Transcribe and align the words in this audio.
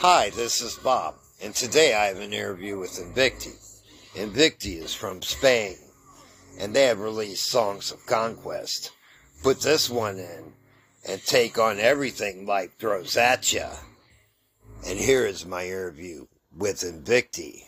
Hi, 0.00 0.30
this 0.30 0.62
is 0.62 0.76
Bob, 0.76 1.16
and 1.42 1.52
today 1.52 1.92
I 1.92 2.04
have 2.04 2.18
an 2.18 2.32
interview 2.32 2.78
with 2.78 3.00
Invicti. 3.00 3.82
Invicti 4.14 4.80
is 4.80 4.94
from 4.94 5.20
Spain, 5.22 5.74
and 6.60 6.72
they 6.72 6.84
have 6.84 7.00
released 7.00 7.48
songs 7.48 7.90
of 7.90 8.06
conquest. 8.06 8.92
Put 9.42 9.60
this 9.60 9.90
one 9.90 10.18
in 10.18 10.52
and 11.08 11.20
take 11.26 11.58
on 11.58 11.80
everything 11.80 12.46
life 12.46 12.78
throws 12.78 13.16
at 13.16 13.52
ya. 13.52 13.70
And 14.86 15.00
here 15.00 15.26
is 15.26 15.44
my 15.44 15.66
interview 15.66 16.28
with 16.56 16.82
Invicti. 16.82 17.62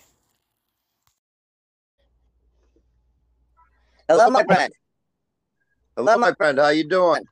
Hello, 4.09 4.31
my 4.31 4.45
friend. 4.45 4.73
Hello, 5.97 6.17
my 6.17 6.33
friend. 6.35 6.59
How 6.59 6.67
are 6.67 6.73
you 6.73 6.89
doing? 6.89 7.25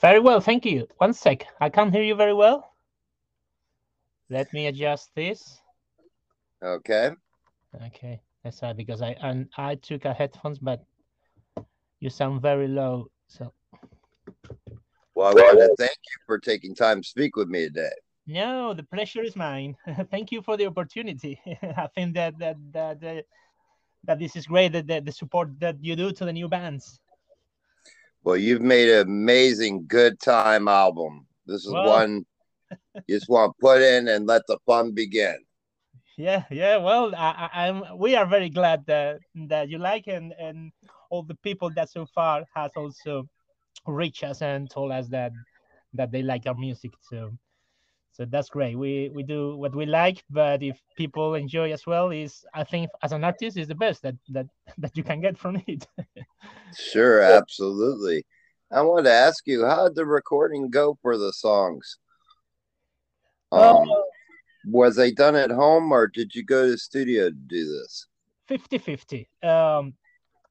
Very 0.00 0.20
well, 0.20 0.40
thank 0.40 0.64
you. 0.64 0.86
One 0.98 1.12
sec. 1.12 1.44
I 1.60 1.70
can't 1.70 1.92
hear 1.92 2.04
you 2.04 2.14
very 2.14 2.34
well. 2.34 2.69
Let 4.30 4.52
me 4.52 4.68
adjust 4.68 5.10
this. 5.16 5.60
Okay. 6.62 7.10
Okay, 7.86 8.20
that's 8.44 8.62
right 8.62 8.76
because 8.76 9.02
I 9.02 9.16
and 9.22 9.48
I 9.56 9.74
took 9.74 10.04
a 10.04 10.12
headphones, 10.12 10.58
but 10.58 10.84
you 11.98 12.10
sound 12.10 12.40
very 12.40 12.68
low. 12.68 13.10
So 13.28 13.52
Well, 15.14 15.28
I 15.28 15.34
want 15.34 15.58
to 15.58 15.74
thank 15.78 15.98
you 15.98 16.16
for 16.26 16.38
taking 16.38 16.74
time 16.74 17.02
to 17.02 17.08
speak 17.08 17.36
with 17.36 17.48
me 17.48 17.66
today. 17.66 17.90
no, 18.26 18.72
the 18.74 18.84
pleasure 18.84 19.22
is 19.22 19.34
mine. 19.34 19.76
thank 20.10 20.30
you 20.32 20.42
for 20.42 20.56
the 20.56 20.66
opportunity. 20.66 21.40
I 21.62 21.88
think 21.94 22.14
that 22.14 22.38
that 22.38 22.56
that 22.72 23.02
uh, 23.04 23.22
that 24.04 24.18
this 24.18 24.36
is 24.36 24.46
great. 24.46 24.72
That 24.72 24.86
the, 24.86 25.00
the 25.00 25.12
support 25.12 25.58
that 25.58 25.76
you 25.82 25.96
do 25.96 26.12
to 26.12 26.24
the 26.24 26.32
new 26.32 26.48
bands. 26.48 27.00
Well, 28.22 28.36
you've 28.36 28.62
made 28.62 28.88
an 28.90 29.08
amazing 29.08 29.86
good 29.88 30.20
time 30.20 30.68
album. 30.68 31.26
This 31.46 31.64
is 31.66 31.72
Well- 31.72 31.88
one 31.88 32.26
you 33.06 33.16
just 33.16 33.28
want 33.28 33.52
to 33.52 33.60
put 33.60 33.82
in 33.82 34.08
and 34.08 34.26
let 34.26 34.46
the 34.46 34.58
fun 34.66 34.92
begin. 34.92 35.38
Yeah, 36.16 36.44
yeah. 36.50 36.76
Well, 36.76 37.14
I, 37.14 37.48
I'm. 37.52 37.98
We 37.98 38.14
are 38.14 38.26
very 38.26 38.50
glad 38.50 38.84
that 38.86 39.20
that 39.48 39.68
you 39.68 39.78
like 39.78 40.06
and 40.06 40.34
and 40.38 40.72
all 41.10 41.22
the 41.22 41.36
people 41.36 41.70
that 41.76 41.90
so 41.90 42.06
far 42.06 42.44
has 42.54 42.72
also 42.76 43.26
reached 43.86 44.22
us 44.22 44.42
and 44.42 44.70
told 44.70 44.92
us 44.92 45.08
that 45.08 45.32
that 45.94 46.12
they 46.12 46.22
like 46.22 46.46
our 46.46 46.54
music. 46.54 46.92
So 47.00 47.32
so 48.12 48.26
that's 48.26 48.50
great. 48.50 48.76
We 48.76 49.10
we 49.14 49.22
do 49.22 49.56
what 49.56 49.74
we 49.74 49.86
like, 49.86 50.22
but 50.28 50.62
if 50.62 50.78
people 50.96 51.34
enjoy 51.34 51.72
as 51.72 51.86
well, 51.86 52.10
is 52.10 52.44
I 52.52 52.64
think 52.64 52.90
as 53.02 53.12
an 53.12 53.24
artist 53.24 53.56
is 53.56 53.68
the 53.68 53.74
best 53.74 54.02
that 54.02 54.16
that 54.28 54.46
that 54.78 54.96
you 54.96 55.02
can 55.02 55.20
get 55.20 55.38
from 55.38 55.56
it. 55.66 55.86
Sure, 56.76 57.20
absolutely. 57.20 58.24
I 58.70 58.82
want 58.82 59.06
to 59.06 59.12
ask 59.12 59.46
you, 59.46 59.64
how 59.64 59.88
did 59.88 59.96
the 59.96 60.06
recording 60.06 60.70
go 60.70 60.98
for 61.02 61.16
the 61.16 61.32
songs? 61.32 61.98
Um, 63.52 63.88
was 64.64 64.96
they 64.96 65.12
done 65.12 65.36
at 65.36 65.50
home 65.50 65.92
or 65.92 66.06
did 66.06 66.34
you 66.34 66.44
go 66.44 66.64
to 66.66 66.72
the 66.72 66.78
studio 66.78 67.30
to 67.30 67.34
do 67.34 67.64
this? 67.64 68.06
50 68.48 68.78
50 68.78 69.28
um 69.42 69.94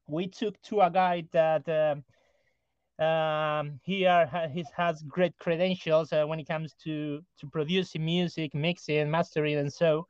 we 0.06 0.26
took 0.26 0.60
to 0.62 0.80
a 0.80 0.90
guy 0.90 1.24
that 1.32 1.68
um, 1.68 3.06
um 3.06 3.78
he 3.82 4.06
are 4.06 4.26
he 4.52 4.64
has 4.76 5.02
great 5.02 5.36
credentials 5.38 6.12
uh, 6.12 6.24
when 6.24 6.40
it 6.40 6.48
comes 6.48 6.74
to 6.82 7.20
to 7.38 7.46
producing 7.46 8.04
music 8.04 8.54
mixing 8.54 9.10
mastering 9.10 9.58
and 9.58 9.72
so 9.72 10.06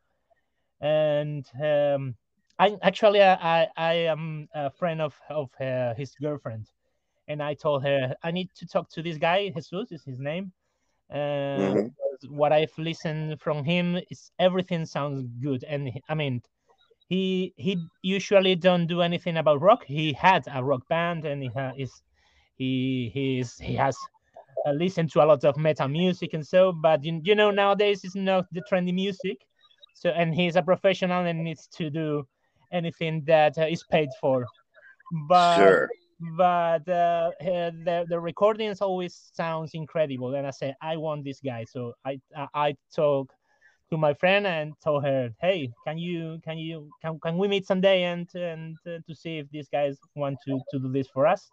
and 0.81 1.47
um 1.63 2.15
i 2.59 2.77
actually 2.83 3.23
i 3.23 3.69
i, 3.77 3.93
am 3.93 4.49
a 4.55 4.71
friend 4.71 5.01
of 5.03 5.15
of 5.29 5.51
uh, 5.61 5.95
his 5.95 6.15
girlfriend 6.15 6.67
and 7.29 7.43
i 7.43 7.55
told 7.55 7.83
her 7.85 8.15
i 8.23 8.31
need 8.31 8.49
to 8.55 8.67
talk 8.67 8.89
to 8.89 9.03
this 9.03 9.19
guy 9.19 9.49
jesus 9.51 9.93
is 9.93 10.05
his 10.05 10.19
name 10.19 10.53
uh, 11.13 11.17
Mhm. 11.17 11.93
What 12.29 12.53
i've 12.53 12.77
listened 12.79 13.41
from 13.41 13.65
him 13.65 13.99
is 14.11 14.31
everything 14.39 14.85
sounds 14.85 15.23
good 15.43 15.65
and 15.65 15.91
i 16.09 16.15
mean 16.15 16.43
he 17.09 17.53
he 17.57 17.83
usually 18.03 18.55
don't 18.55 18.87
do 18.87 19.01
anything 19.03 19.37
about 19.37 19.61
rock. 19.61 19.85
He 19.85 20.13
had 20.13 20.45
a 20.53 20.63
rock 20.63 20.87
band, 20.89 21.25
and 21.25 21.43
he 21.43 21.51
ha- 21.51 21.73
is 21.77 22.03
he 22.57 23.11
he's 23.13 23.59
he 23.59 23.75
has 23.77 23.97
uh, 24.67 24.73
listened 24.73 25.11
to 25.13 25.23
a 25.23 25.27
lot 25.27 25.45
of 25.45 25.57
metal 25.57 25.89
music 25.89 26.35
and 26.35 26.47
so. 26.47 26.73
But 26.73 27.05
you, 27.05 27.21
you 27.25 27.35
know 27.35 27.51
nowadays 27.51 28.05
it's 28.05 28.15
not 28.15 28.47
the 28.53 28.63
trendy 28.63 28.93
music. 28.95 29.47
So 29.95 30.11
and 30.11 30.35
he's 30.35 30.57
a 30.57 30.63
professional 30.63 31.25
and 31.27 31.45
needs 31.45 31.67
to 31.79 31.91
do 31.91 32.27
anything 32.73 33.25
that 33.27 33.59
uh, 33.59 33.67
is 33.67 33.83
paid 33.85 34.15
for. 34.15 34.51
But 35.11 35.77
Sure. 35.77 35.91
But 36.21 36.89
uh, 36.89 37.31
uh, 37.41 37.71
the 37.85 38.07
the 38.09 38.21
recordings 38.21 38.81
always 38.81 39.31
sounds 39.35 39.75
incredible. 39.75 40.35
And 40.35 40.47
I 40.47 40.51
said, 40.51 40.77
I 40.83 40.97
want 40.97 41.25
this 41.25 41.41
guy. 41.41 41.65
So 41.65 41.95
I 42.05 42.21
I, 42.37 42.49
I 42.55 42.77
talk 42.95 43.33
to 43.91 43.97
my 43.99 44.15
friend 44.15 44.47
and 44.47 44.75
told 44.83 45.05
her, 45.05 45.31
"Hey, 45.41 45.73
can 45.85 45.99
you 45.99 46.41
can 46.45 46.59
you 46.59 46.93
can, 47.03 47.19
can 47.21 47.39
we 47.39 47.49
meet 47.49 47.67
someday 47.67 48.05
and 48.05 48.29
and 48.35 48.79
uh, 48.87 48.99
to 49.07 49.15
see 49.15 49.39
if 49.39 49.51
these 49.51 49.69
guys 49.69 49.99
want 50.15 50.41
to 50.47 50.61
to 50.71 50.79
do 50.79 50.93
this 50.93 51.09
for 51.09 51.27
us?" 51.27 51.53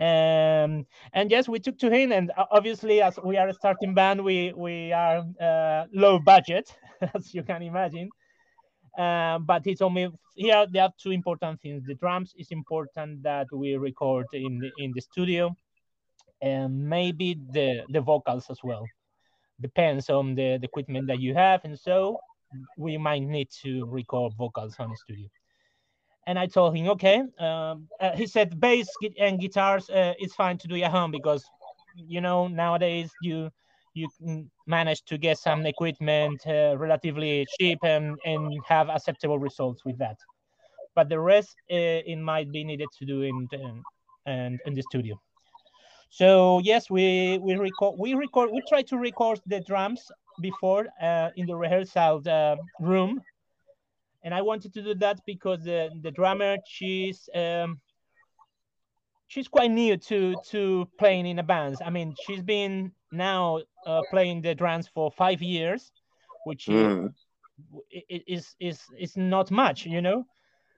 Um, 0.00 0.86
and 1.12 1.30
yes, 1.30 1.48
we 1.48 1.58
took 1.58 1.78
to 1.78 1.90
him, 1.90 2.12
and 2.12 2.30
obviously, 2.52 3.02
as 3.02 3.18
we 3.22 3.36
are 3.36 3.48
a 3.48 3.54
starting 3.54 3.94
band, 3.94 4.22
we 4.24 4.52
we 4.54 4.92
are 4.92 5.24
uh, 5.40 5.86
low 5.92 6.18
budget, 6.20 6.76
as 7.14 7.34
you 7.34 7.42
can 7.42 7.62
imagine. 7.62 8.12
Um, 8.98 9.44
but 9.44 9.64
he 9.64 9.76
told 9.76 9.94
me 9.94 10.08
here 10.34 10.66
there 10.68 10.82
are 10.82 10.92
two 11.00 11.12
important 11.12 11.60
things. 11.60 11.84
The 11.86 11.94
drums 11.94 12.34
is 12.36 12.50
important 12.50 13.22
that 13.22 13.46
we 13.52 13.76
record 13.76 14.26
in 14.32 14.58
the 14.58 14.70
in 14.78 14.92
the 14.92 15.00
studio, 15.00 15.54
and 16.42 16.88
maybe 16.88 17.38
the 17.52 17.84
the 17.88 18.00
vocals 18.00 18.50
as 18.50 18.58
well 18.62 18.84
depends 19.60 20.08
on 20.08 20.34
the, 20.34 20.58
the 20.58 20.64
equipment 20.64 21.06
that 21.08 21.20
you 21.20 21.34
have 21.34 21.64
and 21.64 21.78
so 21.78 22.18
we 22.76 22.96
might 22.96 23.22
need 23.22 23.48
to 23.50 23.84
record 23.86 24.32
vocals 24.38 24.76
on 24.78 24.90
the 24.90 24.96
studio 24.96 25.28
and 26.26 26.38
i 26.38 26.46
told 26.46 26.76
him 26.76 26.88
okay 26.88 27.22
um, 27.38 27.88
uh, 28.00 28.12
he 28.14 28.26
said 28.26 28.58
bass 28.60 28.88
and 29.18 29.40
guitars 29.40 29.90
uh, 29.90 30.14
is 30.20 30.34
fine 30.34 30.56
to 30.56 30.68
do 30.68 30.76
at 30.82 30.90
home 30.90 31.10
because 31.10 31.44
you 31.96 32.20
know 32.20 32.46
nowadays 32.46 33.10
you 33.20 33.50
you 33.98 34.08
can 34.18 34.50
manage 34.66 35.02
to 35.10 35.18
get 35.18 35.38
some 35.38 35.66
equipment 35.66 36.40
uh, 36.46 36.76
relatively 36.78 37.46
cheap 37.58 37.78
and, 37.82 38.16
and 38.24 38.42
have 38.66 38.88
acceptable 38.88 39.38
results 39.38 39.84
with 39.84 39.98
that. 39.98 40.16
But 40.94 41.08
the 41.08 41.20
rest 41.20 41.56
uh, 41.70 42.12
it 42.12 42.18
might 42.18 42.50
be 42.50 42.64
needed 42.64 42.88
to 42.98 43.04
do 43.04 43.22
in 43.22 43.48
the, 43.50 43.82
and 44.26 44.58
in 44.66 44.74
the 44.74 44.82
studio. 44.82 45.20
So 46.10 46.60
yes, 46.64 46.90
we 46.90 47.38
we 47.38 47.56
record 47.56 47.98
we 47.98 48.14
record 48.14 48.50
we 48.50 48.62
try 48.68 48.82
to 48.82 48.96
record 48.96 49.40
the 49.46 49.60
drums 49.60 50.00
before 50.40 50.86
uh, 51.02 51.30
in 51.36 51.46
the 51.46 51.54
rehearsal 51.54 52.22
uh, 52.26 52.56
room, 52.80 53.20
and 54.22 54.34
I 54.34 54.40
wanted 54.40 54.72
to 54.74 54.82
do 54.82 54.94
that 54.94 55.20
because 55.26 55.64
the 55.64 55.90
the 56.02 56.10
drummer 56.10 56.56
she's 56.66 57.28
um, 57.34 57.80
she's 59.28 59.48
quite 59.48 59.70
new 59.70 59.96
to 59.96 60.36
to 60.52 60.88
playing 60.98 61.26
in 61.26 61.38
a 61.38 61.44
band. 61.44 61.80
I 61.84 61.90
mean, 61.90 62.14
she's 62.16 62.42
been 62.42 62.92
now 63.12 63.60
uh, 63.86 64.02
playing 64.04 64.42
the 64.42 64.54
drums 64.54 64.88
for 64.88 65.10
five 65.12 65.42
years, 65.42 65.92
which 66.44 66.68
is 66.68 66.88
Mhm. 66.88 67.14
i- 67.94 68.04
i- 68.10 68.24
is 68.26 68.54
is 68.60 68.80
is 68.98 69.16
not 69.16 69.50
much, 69.50 69.86
you 69.86 70.02
know. 70.02 70.26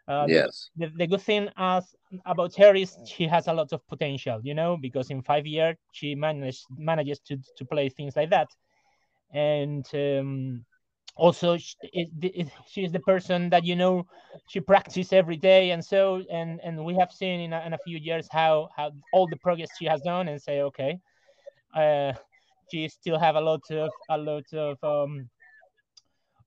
Uh, 0.08 0.28
the, 0.28 0.44
Yes. 0.44 0.70
the, 0.76 0.88
the 0.96 1.06
good 1.06 1.22
thing 1.22 1.48
as 1.56 1.94
about 2.26 2.54
her 2.56 2.74
is 2.74 2.98
she 3.06 3.26
has 3.26 3.46
a 3.48 3.54
lot 3.54 3.72
of 3.72 3.86
potential 3.88 4.40
you 4.42 4.54
know 4.54 4.76
because 4.76 5.10
in 5.10 5.22
five 5.22 5.46
years 5.46 5.76
she 5.92 6.14
managed 6.16 6.66
manages 6.76 7.20
to 7.20 7.38
to 7.56 7.64
play 7.64 7.88
things 7.88 8.16
like 8.16 8.30
that 8.30 8.48
and 9.32 9.86
um, 9.94 10.64
also 11.20 11.58
sh- 11.58 11.76
it, 11.82 12.08
it, 12.22 12.48
she 12.66 12.84
is 12.84 12.92
the 12.92 13.00
person 13.00 13.50
that 13.50 13.64
you 13.64 13.76
know 13.76 14.06
she 14.46 14.60
practices 14.60 15.12
every 15.12 15.36
day. 15.36 15.70
And 15.70 15.84
so 15.84 16.22
and 16.30 16.60
and 16.64 16.84
we 16.84 16.96
have 16.96 17.12
seen 17.12 17.40
in 17.40 17.52
a, 17.52 17.60
in 17.66 17.74
a 17.74 17.78
few 17.78 17.98
years 17.98 18.28
how 18.30 18.70
how 18.76 18.92
all 19.12 19.28
the 19.28 19.36
progress 19.36 19.76
she 19.76 19.86
has 19.86 20.02
done 20.02 20.28
and 20.28 20.40
say 20.42 20.62
okay 20.62 21.00
uh 21.74 22.12
she 22.70 22.88
still 22.88 23.18
have 23.18 23.36
a 23.36 23.40
lot 23.40 23.70
of 23.70 23.92
a 24.08 24.18
lot 24.18 24.52
of 24.54 24.82
um 24.84 25.28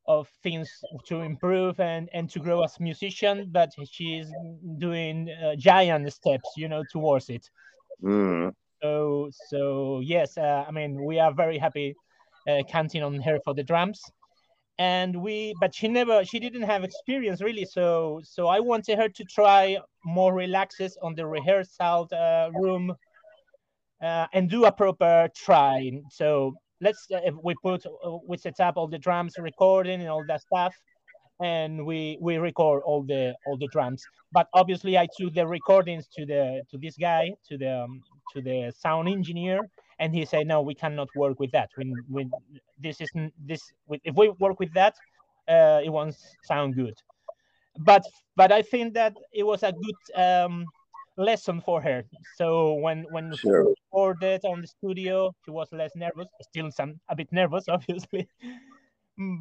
of 0.08 0.28
things 0.44 0.84
to 1.06 1.22
improve 1.22 1.80
and 1.80 2.10
and 2.14 2.30
to 2.30 2.40
grow 2.40 2.64
as 2.64 2.78
a 2.80 2.84
musician 2.84 3.50
but 3.52 3.70
she's 3.90 4.34
doing 4.78 5.30
uh, 5.30 5.56
giant 5.56 6.12
steps 6.12 6.54
you 6.58 6.68
know 6.68 6.84
towards 6.84 7.30
it. 7.30 7.50
Mhm. 8.02 8.54
so 8.82 9.30
so 9.32 10.00
yes 10.04 10.38
uh, 10.38 10.66
i 10.68 10.72
mean 10.72 11.04
we 11.04 11.20
are 11.20 11.34
very 11.34 11.58
happy 11.58 11.98
uh, 12.48 12.64
counting 12.70 13.04
on 13.04 13.20
her 13.22 13.40
for 13.40 13.54
the 13.54 13.64
drums 13.64 14.12
and 14.80 15.16
we 15.22 15.54
but 15.60 15.74
she 15.74 15.88
never 15.88 16.26
she 16.26 16.40
didn't 16.40 16.64
have 16.64 16.84
experience 16.84 17.42
really 17.42 17.64
so 17.64 18.20
so 18.24 18.48
i 18.48 18.60
wanted 18.60 18.98
her 18.98 19.08
to 19.08 19.24
try 19.24 19.78
more 20.04 20.34
relaxes 20.34 20.98
on 21.04 21.14
the 21.14 21.26
rehearsal 21.26 22.08
uh, 22.12 22.50
room 22.56 22.96
uh, 24.04 24.28
and 24.34 24.50
do 24.50 24.66
a 24.66 24.72
proper 24.72 25.30
try. 25.36 25.92
So 26.10 26.54
let's 26.82 27.08
uh, 27.12 27.32
we 27.42 27.56
put 27.64 27.86
uh, 27.86 28.18
we 28.28 28.38
set 28.38 28.60
up 28.60 28.76
all 28.76 28.88
the 28.88 29.00
drums 29.00 29.36
recording 29.40 30.02
and 30.02 30.10
all 30.10 30.26
that 30.28 30.42
stuff 30.42 30.76
and 31.42 31.86
we 31.86 32.18
we 32.22 32.38
record 32.38 32.84
all 32.86 33.04
the 33.04 33.34
all 33.46 33.58
the 33.58 33.68
drums. 33.68 34.04
But 34.32 34.48
obviously 34.54 34.98
i 34.98 35.08
took 35.18 35.34
the 35.34 35.48
recordings 35.48 36.08
to 36.16 36.26
the 36.26 36.64
to 36.70 36.78
this 36.78 36.98
guy 36.98 37.32
to 37.48 37.58
the 37.58 37.84
um, 37.84 38.04
to 38.34 38.42
the 38.42 38.74
sound 38.78 39.08
engineer 39.08 39.62
and 40.04 40.14
he 40.14 40.26
said 40.26 40.46
no 40.46 40.62
we 40.62 40.76
cannot 40.76 41.10
work 41.16 41.40
with 41.40 41.52
that. 41.52 41.70
We 41.78 42.28
this 42.80 43.00
isn't 43.00 43.34
this 43.48 43.62
if 44.04 44.16
we 44.16 44.30
work 44.46 44.60
with 44.60 44.74
that 44.74 44.96
uh, 45.48 45.80
it 45.84 45.90
won't 45.90 46.16
sound 46.44 46.76
good. 46.76 46.96
But 47.80 48.04
but 48.36 48.52
i 48.52 48.62
think 48.62 48.94
that 48.94 49.14
it 49.34 49.44
was 49.52 49.64
a 49.64 49.74
good 49.86 50.02
um, 50.26 50.66
lesson 51.18 51.62
for 51.62 51.82
her. 51.82 52.04
So 52.38 52.74
when 52.86 53.06
when 53.16 53.34
Sure. 53.36 53.64
she 53.64 53.74
recorded 53.88 54.42
on 54.44 54.62
the 54.62 54.68
studio 54.68 55.34
she 55.46 55.52
was 55.52 55.68
less 55.72 55.92
nervous 55.96 56.28
still 56.42 56.70
some 56.72 57.00
a 57.10 57.16
bit 57.16 57.30
nervous 57.32 57.66
obviously. 57.76 58.28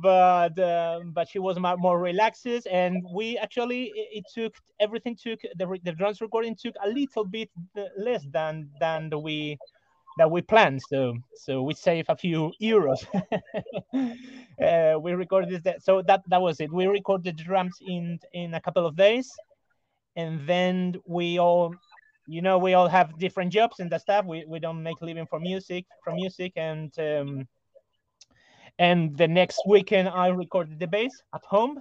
But 0.03 0.59
uh, 0.59 1.01
but 1.17 1.27
she 1.29 1.39
was 1.39 1.57
more, 1.59 1.99
relaxed 1.99 2.67
and 2.71 3.03
we 3.19 3.39
actually 3.39 3.83
it, 4.01 4.09
it 4.19 4.25
took 4.37 4.55
everything 4.79 5.17
took 5.17 5.41
the, 5.59 5.67
the 5.83 5.93
drums 5.93 6.21
recording 6.21 6.55
took 6.55 6.75
a 6.85 6.89
little 6.89 7.25
bit 7.25 7.51
uh, 7.77 7.85
less 7.97 8.23
than 8.37 8.69
than 8.81 9.11
we 9.27 9.59
that 10.19 10.31
we 10.31 10.43
planned 10.43 10.81
so 10.89 11.15
so 11.35 11.63
we 11.63 11.75
saved 11.75 12.09
a 12.09 12.17
few 12.17 12.53
euros. 12.61 13.01
Uh, 14.63 14.97
we 15.01 15.13
recorded 15.13 15.65
that 15.65 15.83
so 15.83 16.03
that 16.03 16.23
that 16.29 16.41
was 16.41 16.61
it. 16.61 16.71
We 16.73 16.87
recorded 16.87 17.25
the 17.37 17.45
drums 17.45 17.77
in 17.81 18.19
in 18.33 18.55
a 18.55 18.61
couple 18.61 18.87
of 18.87 18.95
days 18.95 19.29
and 20.15 20.47
then 20.47 20.95
we 21.07 21.39
all 21.39 21.75
you 22.27 22.43
know 22.43 22.59
we 22.59 22.75
all 22.75 22.89
have 22.89 23.19
different 23.19 23.53
jobs 23.53 23.81
and 23.81 23.91
that 23.91 24.03
stuff. 24.03 24.25
We, 24.25 24.45
we 24.47 24.61
don't 24.61 24.83
make 24.83 25.01
living 25.01 25.27
for 25.27 25.41
music 25.41 25.87
from 26.05 26.17
music 26.17 26.53
and 26.57 26.93
um 26.99 27.49
and 28.79 29.17
the 29.17 29.29
next 29.29 29.63
weekend 29.67 30.09
I 30.09 30.29
recorded 30.29 30.79
the 30.79 30.87
bass 30.87 31.13
at 31.35 31.45
home. 31.45 31.81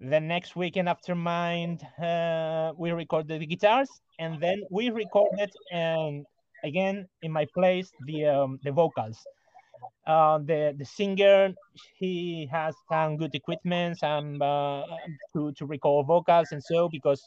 The 0.00 0.20
next 0.20 0.54
weekend 0.54 0.88
after 0.88 1.14
mine, 1.14 1.80
uh, 2.00 2.72
we 2.76 2.92
recorded 2.92 3.40
the 3.40 3.46
guitars, 3.46 3.90
and 4.18 4.40
then 4.40 4.62
we 4.70 4.90
recorded 4.90 5.50
and 5.72 6.24
again 6.64 7.06
in 7.22 7.32
my 7.32 7.46
place 7.54 7.90
the 8.06 8.26
um, 8.26 8.58
the 8.62 8.72
vocals. 8.72 9.18
Uh, 10.06 10.38
the 10.38 10.74
the 10.78 10.84
singer 10.84 11.52
he 11.98 12.48
has 12.50 12.74
some 12.90 13.16
good 13.16 13.34
equipment, 13.34 13.98
some 13.98 14.40
uh, 14.40 14.82
to 15.32 15.52
to 15.52 15.66
record 15.66 16.06
vocals 16.06 16.52
and 16.52 16.62
so 16.62 16.88
because 16.88 17.22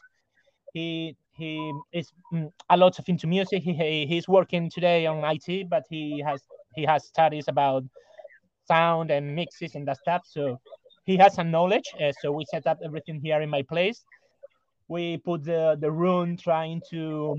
he 0.74 1.16
he 1.38 1.72
is 1.94 2.12
mm, 2.33 2.50
a 2.69 2.78
lot 2.78 2.98
of 3.00 3.07
into 3.10 3.28
music. 3.28 3.63
He, 3.63 3.74
he 3.74 4.06
he's 4.06 4.28
working 4.28 4.69
today 4.69 5.06
on 5.06 5.24
IT, 5.24 5.69
but 5.69 5.84
he 5.89 6.22
has 6.25 6.42
he 6.75 6.84
has 6.84 7.06
studies 7.06 7.45
about 7.48 7.84
sound 8.68 9.12
and 9.12 9.36
mixes 9.36 9.75
and 9.75 9.88
that 9.88 9.98
stuff. 9.98 10.22
So 10.25 10.60
he 11.06 11.18
has 11.18 11.34
some 11.36 11.51
knowledge. 11.51 11.89
Uh, 12.01 12.12
so 12.22 12.31
we 12.31 12.45
set 12.45 12.68
up 12.68 12.80
everything 12.84 13.19
here 13.22 13.42
in 13.42 13.50
my 13.50 13.63
place. 13.63 14.04
We 14.88 15.18
put 15.18 15.44
the 15.44 15.77
the 15.80 15.92
room 15.92 16.38
trying 16.38 16.81
to 16.92 17.36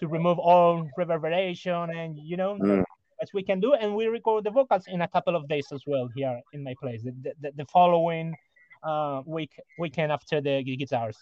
to 0.00 0.08
remove 0.08 0.38
all 0.38 0.88
reverberation 0.96 1.90
and 1.90 2.18
you 2.18 2.36
know 2.36 2.56
Mm. 2.56 2.84
as 3.22 3.32
we 3.32 3.42
can 3.42 3.60
do, 3.60 3.74
and 3.74 3.94
we 3.94 4.06
record 4.06 4.44
the 4.44 4.50
vocals 4.50 4.86
in 4.88 5.02
a 5.02 5.08
couple 5.08 5.36
of 5.36 5.46
days 5.48 5.66
as 5.72 5.82
well 5.86 6.08
here 6.14 6.40
in 6.52 6.62
my 6.64 6.74
place. 6.82 7.02
The 7.02 7.34
the, 7.40 7.52
the 7.56 7.66
following 7.66 8.34
uh, 8.82 9.22
week 9.26 9.52
weekend 9.78 10.12
after 10.12 10.40
the 10.40 10.62
guitars. 10.62 11.16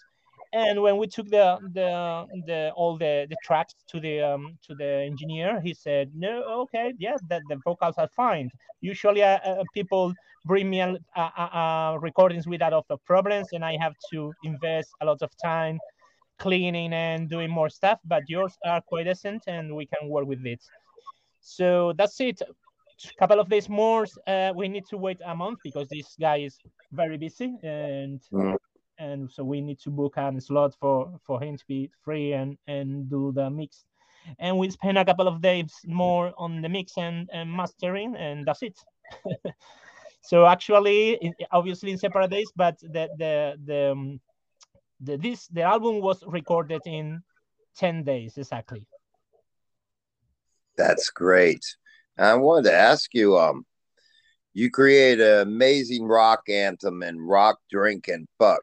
And 0.53 0.81
when 0.81 0.97
we 0.97 1.07
took 1.07 1.29
the 1.29 1.57
the 1.73 2.25
the 2.47 2.71
all 2.75 2.97
the, 2.97 3.27
the 3.29 3.35
tracks 3.43 3.75
to 3.89 3.99
the 3.99 4.21
um, 4.21 4.57
to 4.67 4.75
the 4.75 4.91
engineer, 5.11 5.61
he 5.61 5.73
said, 5.73 6.11
"No, 6.15 6.43
okay, 6.63 6.93
yes, 6.97 7.21
that 7.29 7.41
the 7.49 7.57
vocals 7.65 7.95
are 7.97 8.09
fine. 8.15 8.49
Usually, 8.81 9.23
uh, 9.23 9.39
uh, 9.39 9.63
people 9.73 10.13
bring 10.45 10.69
me 10.69 10.81
recordings 12.01 12.47
with 12.47 12.61
a 12.61 12.69
lot 12.69 12.85
of 12.89 13.03
problems, 13.05 13.49
and 13.53 13.63
I 13.63 13.77
have 13.79 13.93
to 14.11 14.33
invest 14.43 14.89
a 15.01 15.05
lot 15.05 15.21
of 15.21 15.31
time 15.43 15.79
cleaning 16.39 16.93
and 16.93 17.29
doing 17.29 17.49
more 17.49 17.69
stuff. 17.69 17.99
But 18.05 18.23
yours 18.29 18.57
are 18.65 18.81
quite 18.81 19.05
decent, 19.05 19.43
and 19.47 19.75
we 19.75 19.85
can 19.85 20.09
work 20.09 20.27
with 20.27 20.45
it. 20.45 20.63
So 21.41 21.93
that's 21.97 22.19
it. 22.21 22.41
A 22.41 23.19
couple 23.19 23.39
of 23.39 23.49
days 23.49 23.69
more. 23.69 24.05
Uh, 24.27 24.53
we 24.55 24.67
need 24.67 24.85
to 24.87 24.97
wait 24.97 25.19
a 25.25 25.35
month 25.35 25.59
because 25.63 25.89
this 25.89 26.15
guy 26.19 26.37
is 26.37 26.59
very 26.91 27.17
busy, 27.17 27.57
and 27.63 28.21
Mm. 28.31 28.57
and 28.97 29.29
so 29.31 29.43
we 29.43 29.61
need 29.61 29.79
to 29.79 29.89
book 29.89 30.17
a 30.17 30.39
slot 30.41 30.75
for 30.79 31.19
for 31.25 31.41
him 31.41 31.57
to 31.57 31.65
be 31.67 31.89
free 32.03 32.33
and 32.33 32.57
and 32.67 33.09
do 33.09 33.31
the 33.31 33.49
mix. 33.49 33.85
And 34.39 34.57
we 34.57 34.69
spend 34.69 34.97
a 34.97 35.05
couple 35.05 35.27
of 35.27 35.41
days 35.41 35.73
more 35.85 36.33
on 36.37 36.61
the 36.61 36.69
mix 36.69 36.97
and, 36.97 37.29
and 37.33 37.51
mastering, 37.51 38.15
and 38.15 38.45
that's 38.45 38.61
it. 38.61 38.77
so 40.21 40.45
actually, 40.45 41.33
obviously 41.51 41.91
in 41.91 41.97
separate 41.97 42.29
days, 42.29 42.51
but 42.55 42.77
the 42.81 43.09
the 43.17 43.57
the, 43.65 43.91
um, 43.91 44.19
the 45.01 45.17
this 45.17 45.47
the 45.47 45.61
album 45.61 46.01
was 46.01 46.23
recorded 46.27 46.81
in 46.85 47.21
ten 47.75 48.03
days 48.03 48.37
exactly. 48.37 48.85
That's 50.77 51.09
great. 51.09 51.63
I 52.17 52.35
wanted 52.35 52.69
to 52.69 52.73
ask 52.75 53.13
you, 53.13 53.37
um, 53.37 53.65
you 54.53 54.69
create 54.69 55.19
an 55.19 55.39
amazing 55.47 56.05
rock 56.05 56.41
anthem 56.49 57.01
and 57.01 57.25
rock, 57.27 57.59
drink, 57.71 58.07
and 58.07 58.27
fuck. 58.37 58.61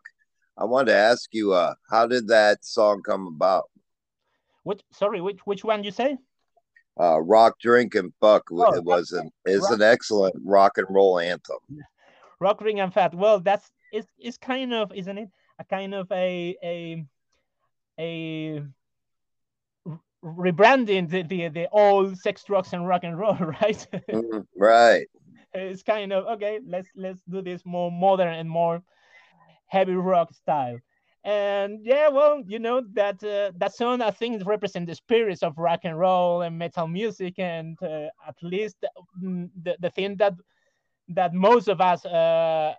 I 0.59 0.65
wanted 0.65 0.93
to 0.93 0.97
ask 0.99 1.33
you, 1.33 1.53
uh, 1.53 1.75
how 1.91 2.07
did 2.07 2.29
that 2.29 2.65
song 2.65 3.03
come 3.03 3.27
about? 3.27 3.65
Which 4.65 4.81
sorry, 4.93 5.21
which 5.21 5.41
which 5.45 5.65
one 5.65 5.85
you 5.85 5.91
say? 5.91 6.19
Uh, 6.99 7.21
rock, 7.21 7.59
drink, 7.61 7.95
and 7.95 8.13
fuck 8.21 8.45
Oh, 8.51 8.73
it 8.75 8.83
was 8.85 9.13
an 9.13 9.31
is 9.45 9.61
rock- 9.63 9.73
an 9.73 9.83
excellent 9.83 10.35
rock 10.45 10.79
and 10.79 10.87
roll 10.91 11.19
anthem. 11.19 11.59
Rock 12.39 12.61
ring 12.61 12.81
and 12.81 12.93
fat. 12.93 13.15
Well, 13.15 13.41
that's 13.41 13.71
it's 13.93 14.09
it's 14.19 14.37
kind 14.37 14.75
of 14.75 14.93
isn't 14.95 15.17
it 15.17 15.31
a 15.59 15.65
kind 15.65 15.95
of 15.95 16.11
a 16.13 16.57
a 16.63 17.05
a 17.99 18.63
rebranding 20.25 21.09
the, 21.09 21.23
the 21.23 21.49
the 21.49 21.69
old 21.71 22.17
sex 22.19 22.43
drugs 22.45 22.73
and 22.73 22.87
rock 22.87 23.05
and 23.05 23.19
roll 23.19 23.37
right 23.63 23.87
Mhm, 24.13 24.47
right. 24.57 25.09
it's 25.55 25.83
kind 25.83 26.13
of 26.13 26.25
okay 26.27 26.61
let's 26.67 26.89
let's 26.97 27.23
do 27.29 27.43
this 27.43 27.65
more 27.65 27.91
modern 27.91 28.35
and 28.35 28.49
more 28.49 28.83
heavy 29.67 29.95
rock 29.95 30.33
style 30.33 30.79
and 31.25 31.81
yeah 31.83 32.09
well 32.09 32.43
you 32.47 32.59
know 32.59 32.83
that 32.93 33.23
uh, 33.25 33.51
that 33.57 33.75
song 33.75 34.01
i 34.01 34.11
think 34.11 34.45
represents 34.47 34.89
the 34.89 34.95
spirits 34.95 35.43
of 35.43 35.57
rock 35.59 35.81
and 35.85 35.99
roll 35.99 36.43
and 36.43 36.59
metal 36.59 36.87
music 36.87 37.39
and 37.39 37.77
uh, 37.83 38.07
at 38.27 38.37
least 38.43 38.77
mm, 39.23 39.49
the, 39.63 39.77
the 39.81 39.91
thing 39.91 40.17
that 40.17 40.35
that 41.09 41.33
most 41.35 41.69
of 41.69 41.81
us 41.81 42.05
uh, 42.07 42.75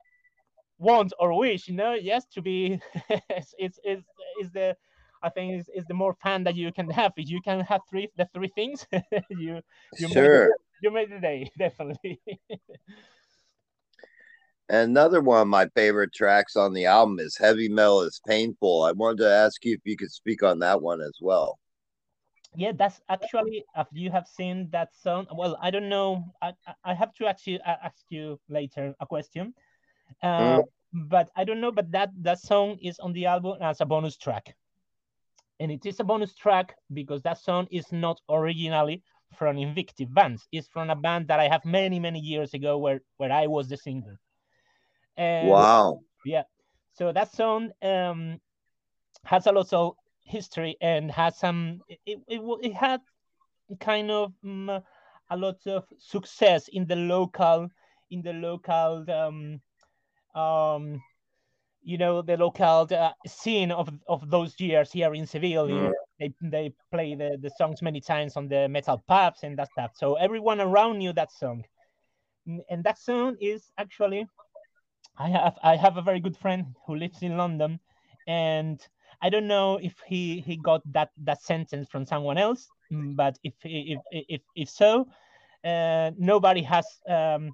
want 0.80 1.14
or 1.20 1.38
wish 1.38 1.68
you 1.68 1.74
know 1.76 1.94
yes 1.94 2.26
to 2.26 2.42
be 2.42 2.80
it's, 3.30 3.54
it's 3.58 3.80
it's 3.84 4.04
is 4.42 4.52
the 4.52 4.76
i 5.24 5.30
think 5.30 5.60
is, 5.60 5.70
is 5.76 5.86
the 5.88 5.94
more 5.94 6.14
fun 6.22 6.44
that 6.44 6.56
you 6.56 6.72
can 6.72 6.90
have 6.90 7.12
you 7.18 7.42
can 7.42 7.62
have 7.62 7.82
three 7.90 8.10
the 8.18 8.28
three 8.34 8.52
things 8.56 8.86
you 9.30 9.62
you 9.98 10.08
made 10.10 10.34
Sure. 10.34 10.50
it, 10.50 10.56
you 10.82 10.92
made 10.92 11.12
the 11.12 11.20
day 11.20 11.50
definitely 11.58 12.20
Another 14.70 15.20
one 15.22 15.42
of 15.42 15.48
my 15.50 15.68
favorite 15.76 16.14
tracks 16.14 16.56
on 16.56 16.74
the 16.74 16.86
album 16.86 17.20
is 17.20 17.38
Heavy 17.38 17.68
Metal 17.68 18.02
is 18.04 18.22
Painful. 18.26 18.84
I 18.84 18.94
wanted 18.94 19.18
to 19.24 19.30
ask 19.30 19.64
you 19.66 19.74
if 19.74 19.82
you 19.84 19.98
could 19.98 20.12
speak 20.12 20.42
on 20.42 20.60
that 20.60 20.82
one 20.82 21.02
as 21.02 21.18
well. 21.22 21.60
yeah 22.56 22.72
that's 22.76 23.02
actually 23.10 23.64
if 23.76 23.88
you 23.92 24.10
have 24.12 24.28
seen 24.28 24.70
that 24.72 24.94
song 24.96 25.28
well 25.36 25.58
i 25.62 25.70
don't 25.70 25.90
know 25.90 26.24
i 26.42 26.54
I- 26.68 26.76
i 26.86 26.94
have 26.94 27.14
to 27.16 27.28
actually 27.28 27.60
uh, 27.62 27.76
ask 27.84 28.06
you 28.10 28.40
later 28.50 28.96
a 29.00 29.06
question 29.06 29.54
uh, 30.24 30.62
but 30.94 31.30
i 31.36 31.44
don't 31.44 31.62
know 31.62 31.72
but 31.72 31.92
that 31.92 32.10
that 32.22 32.40
song 32.40 32.78
is 32.82 33.00
on 33.00 33.14
the 33.14 33.26
album 33.26 33.58
as 33.62 33.82
a 33.82 33.86
bonus 33.86 34.18
track 34.18 34.56
and 35.60 35.72
it 35.72 35.86
is 35.86 36.00
a 36.00 36.04
bonus 36.04 36.36
track 36.36 36.76
because 36.94 37.22
that 37.24 37.38
song 37.38 37.68
is 37.72 37.92
not 37.92 38.20
originally 38.30 39.02
from 39.34 39.58
invictive 39.58 40.14
bands 40.14 40.48
it's 40.52 40.68
from 40.68 40.90
a 40.90 40.96
band 40.96 41.28
that 41.28 41.40
i 41.40 41.48
have 41.48 41.64
many 41.66 42.00
many 42.00 42.20
years 42.20 42.54
ago 42.54 42.78
where 42.78 43.02
where 43.18 43.32
i 43.32 43.46
was 43.48 43.68
the 43.70 43.78
singer 43.78 44.20
and 45.18 45.68
Wow. 45.68 46.02
Yeah. 46.26 46.44
So 46.94 47.12
that 47.14 47.32
song 47.32 47.72
um, 47.82 48.40
has 49.24 49.48
a 49.48 49.52
lot 49.52 49.72
of 49.74 49.96
history 50.24 50.76
and 50.82 51.12
has 51.12 51.38
some. 51.38 51.82
It 51.88 52.20
it, 52.28 52.42
it 52.62 52.74
had 52.74 53.02
kind 53.80 54.12
of 54.12 54.34
um, 54.44 54.70
a 55.30 55.38
lot 55.38 55.66
of 55.68 55.86
success 55.98 56.68
in 56.70 56.86
the 56.88 56.96
local 56.96 57.70
in 58.10 58.22
the 58.22 58.34
local 58.34 59.06
um, 59.10 59.62
um, 60.38 61.02
you 61.84 61.98
know 61.98 62.22
the 62.22 62.38
local 62.38 62.88
uh, 62.92 63.12
scene 63.26 63.72
of 63.72 63.90
of 64.08 64.30
those 64.30 64.60
years 64.60 64.92
here 64.92 65.14
in 65.14 65.26
Seville. 65.26 65.70
know, 65.70 65.94
They 66.20 66.34
they 66.42 66.74
play 66.92 67.16
the, 67.16 67.38
the 67.42 67.50
songs 67.58 67.82
many 67.82 68.02
times 68.02 68.36
on 68.38 68.48
the 68.48 68.68
metal 68.68 69.04
pubs 69.08 69.44
and 69.44 69.58
that 69.58 69.70
stuff. 69.72 69.92
So 69.96 70.16
everyone 70.16 70.62
around 70.62 71.00
knew 71.00 71.14
that 71.14 71.32
song, 71.32 71.64
and 72.70 72.84
that 72.84 72.98
song 72.98 73.38
is 73.40 73.72
actually 73.78 74.28
I 75.18 75.30
have 75.30 75.58
I 75.64 75.76
have 75.76 75.98
a 75.98 76.02
very 76.02 76.20
good 76.20 76.38
friend 76.38 76.76
who 76.86 76.96
lives 76.96 77.22
in 77.22 77.38
London, 77.38 77.80
and 78.28 78.80
I 79.22 79.30
don't 79.30 79.48
know 79.48 79.78
if 79.82 79.96
he 80.06 80.42
he 80.42 80.58
got 80.58 80.82
that 80.94 81.10
that 81.24 81.42
sentence 81.42 81.90
from 81.90 82.06
someone 82.06 82.38
else, 82.38 82.68
mm, 82.92 83.16
but 83.16 83.38
if 83.44 83.54
if 83.64 84.00
if 84.12 84.42
if 84.56 84.70
so, 84.70 85.08
uh, 85.64 86.12
nobody 86.18 86.62
has 86.62 86.86
um, 87.10 87.52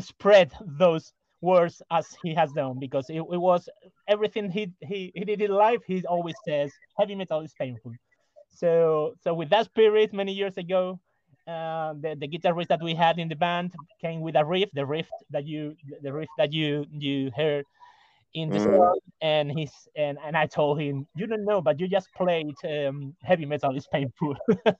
spread 0.00 0.52
those 0.60 1.12
words 1.42 1.82
as 1.90 2.14
he 2.22 2.34
has 2.34 2.52
done 2.52 2.78
because 2.80 3.10
it, 3.10 3.18
it 3.20 3.40
was 3.40 3.68
everything 4.08 4.50
he, 4.50 4.72
he 4.80 5.12
he 5.14 5.24
did 5.24 5.42
in 5.42 5.52
life. 5.52 5.82
He 5.86 6.04
always 6.06 6.38
says 6.40 6.80
heavy 6.98 7.16
metal 7.16 7.40
is 7.42 7.54
painful. 7.54 7.94
So 8.48 9.14
so 9.22 9.34
with 9.34 9.50
that 9.50 9.66
spirit, 9.66 10.12
many 10.14 10.32
years 10.32 10.58
ago, 10.58 11.00
uh, 11.48 11.94
the, 12.00 12.16
the 12.18 12.28
guitarist 12.28 12.68
that 12.68 12.82
we 12.82 12.94
had 12.94 13.18
in 13.18 13.28
the 13.28 13.36
band 13.36 13.74
came 14.00 14.20
with 14.20 14.36
a 14.36 14.44
riff, 14.44 14.70
the 14.74 14.86
riff 14.86 15.08
that 15.30 15.46
you 15.46 15.76
the 16.02 16.12
riff 16.12 16.30
that 16.38 16.52
you 16.52 16.86
you 16.90 17.30
heard 17.36 17.66
in 18.34 18.50
the 18.50 18.60
Mhm. 18.60 18.60
song, 18.60 18.98
and 19.20 19.50
he's 19.50 19.88
and 19.96 20.18
and 20.24 20.36
I 20.36 20.46
told 20.46 20.80
him, 20.80 21.06
you 21.14 21.26
don't 21.26 21.44
know, 21.44 21.60
but 21.62 21.80
you 21.80 21.88
just 21.88 22.14
played 22.14 22.56
um, 22.64 23.14
heavy 23.22 23.46
metal 23.46 23.76
is 23.76 23.86
painful. 23.86 24.36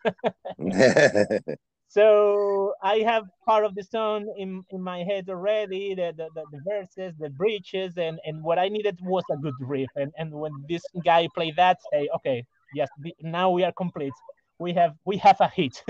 so 1.93 2.73
I 2.83 3.01
have 3.01 3.25
part 3.45 3.67
of 3.67 3.75
the 3.75 3.83
song 3.83 4.33
in, 4.39 4.65
in 4.71 4.81
my 4.81 5.05
head 5.05 5.29
already, 5.29 5.95
the, 5.95 6.15
the, 6.17 6.29
the, 6.35 6.61
verses, 6.67 7.13
the 7.19 7.29
bridges, 7.29 7.99
and, 7.99 8.19
and 8.25 8.43
what 8.43 8.59
I 8.59 8.69
needed 8.69 8.99
was 9.03 9.25
a 9.31 9.37
good 9.37 9.53
riff. 9.61 9.91
And 9.97 10.11
and 10.17 10.33
when 10.33 10.53
this 10.71 10.83
guy 11.05 11.29
played 11.35 11.57
that, 11.57 11.77
say, 11.93 12.09
okay, 12.17 12.47
yes, 12.75 12.89
now 13.21 13.51
we 13.51 13.63
are 13.63 13.73
complete. 13.73 14.15
We 14.59 14.73
have 14.73 14.95
we 15.05 15.19
have 15.19 15.37
a 15.41 15.49
hit. 15.49 15.83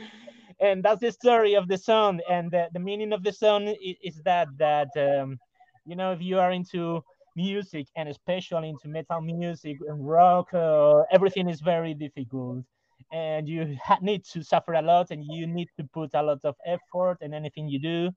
and 0.60 0.82
that's 0.82 1.02
the 1.02 1.12
story 1.12 1.52
of 1.52 1.68
the 1.68 1.76
song. 1.76 2.20
And 2.30 2.50
the, 2.50 2.68
the 2.72 2.80
meaning 2.80 3.12
of 3.12 3.22
the 3.22 3.32
song 3.32 3.68
is, 3.68 3.96
is 4.02 4.22
that 4.24 4.48
that 4.56 4.88
um, 4.96 5.38
you 5.84 5.96
know 5.96 6.12
if 6.12 6.22
you 6.22 6.38
are 6.38 6.52
into 6.52 7.04
music 7.36 7.88
and 7.94 8.08
especially 8.08 8.70
into 8.70 8.88
metal 8.88 9.20
music 9.20 9.76
and 9.86 10.08
rock, 10.08 10.54
uh, 10.54 11.00
everything 11.12 11.46
is 11.46 11.60
very 11.60 11.92
difficult 11.92 12.64
and 13.12 13.48
you 13.48 13.76
need 14.02 14.24
to 14.24 14.42
suffer 14.42 14.74
a 14.74 14.82
lot 14.82 15.10
and 15.10 15.24
you 15.24 15.46
need 15.46 15.68
to 15.76 15.84
put 15.92 16.10
a 16.14 16.22
lot 16.22 16.40
of 16.44 16.56
effort 16.66 17.18
in 17.20 17.34
anything 17.34 17.68
you 17.68 17.78
do 17.78 18.10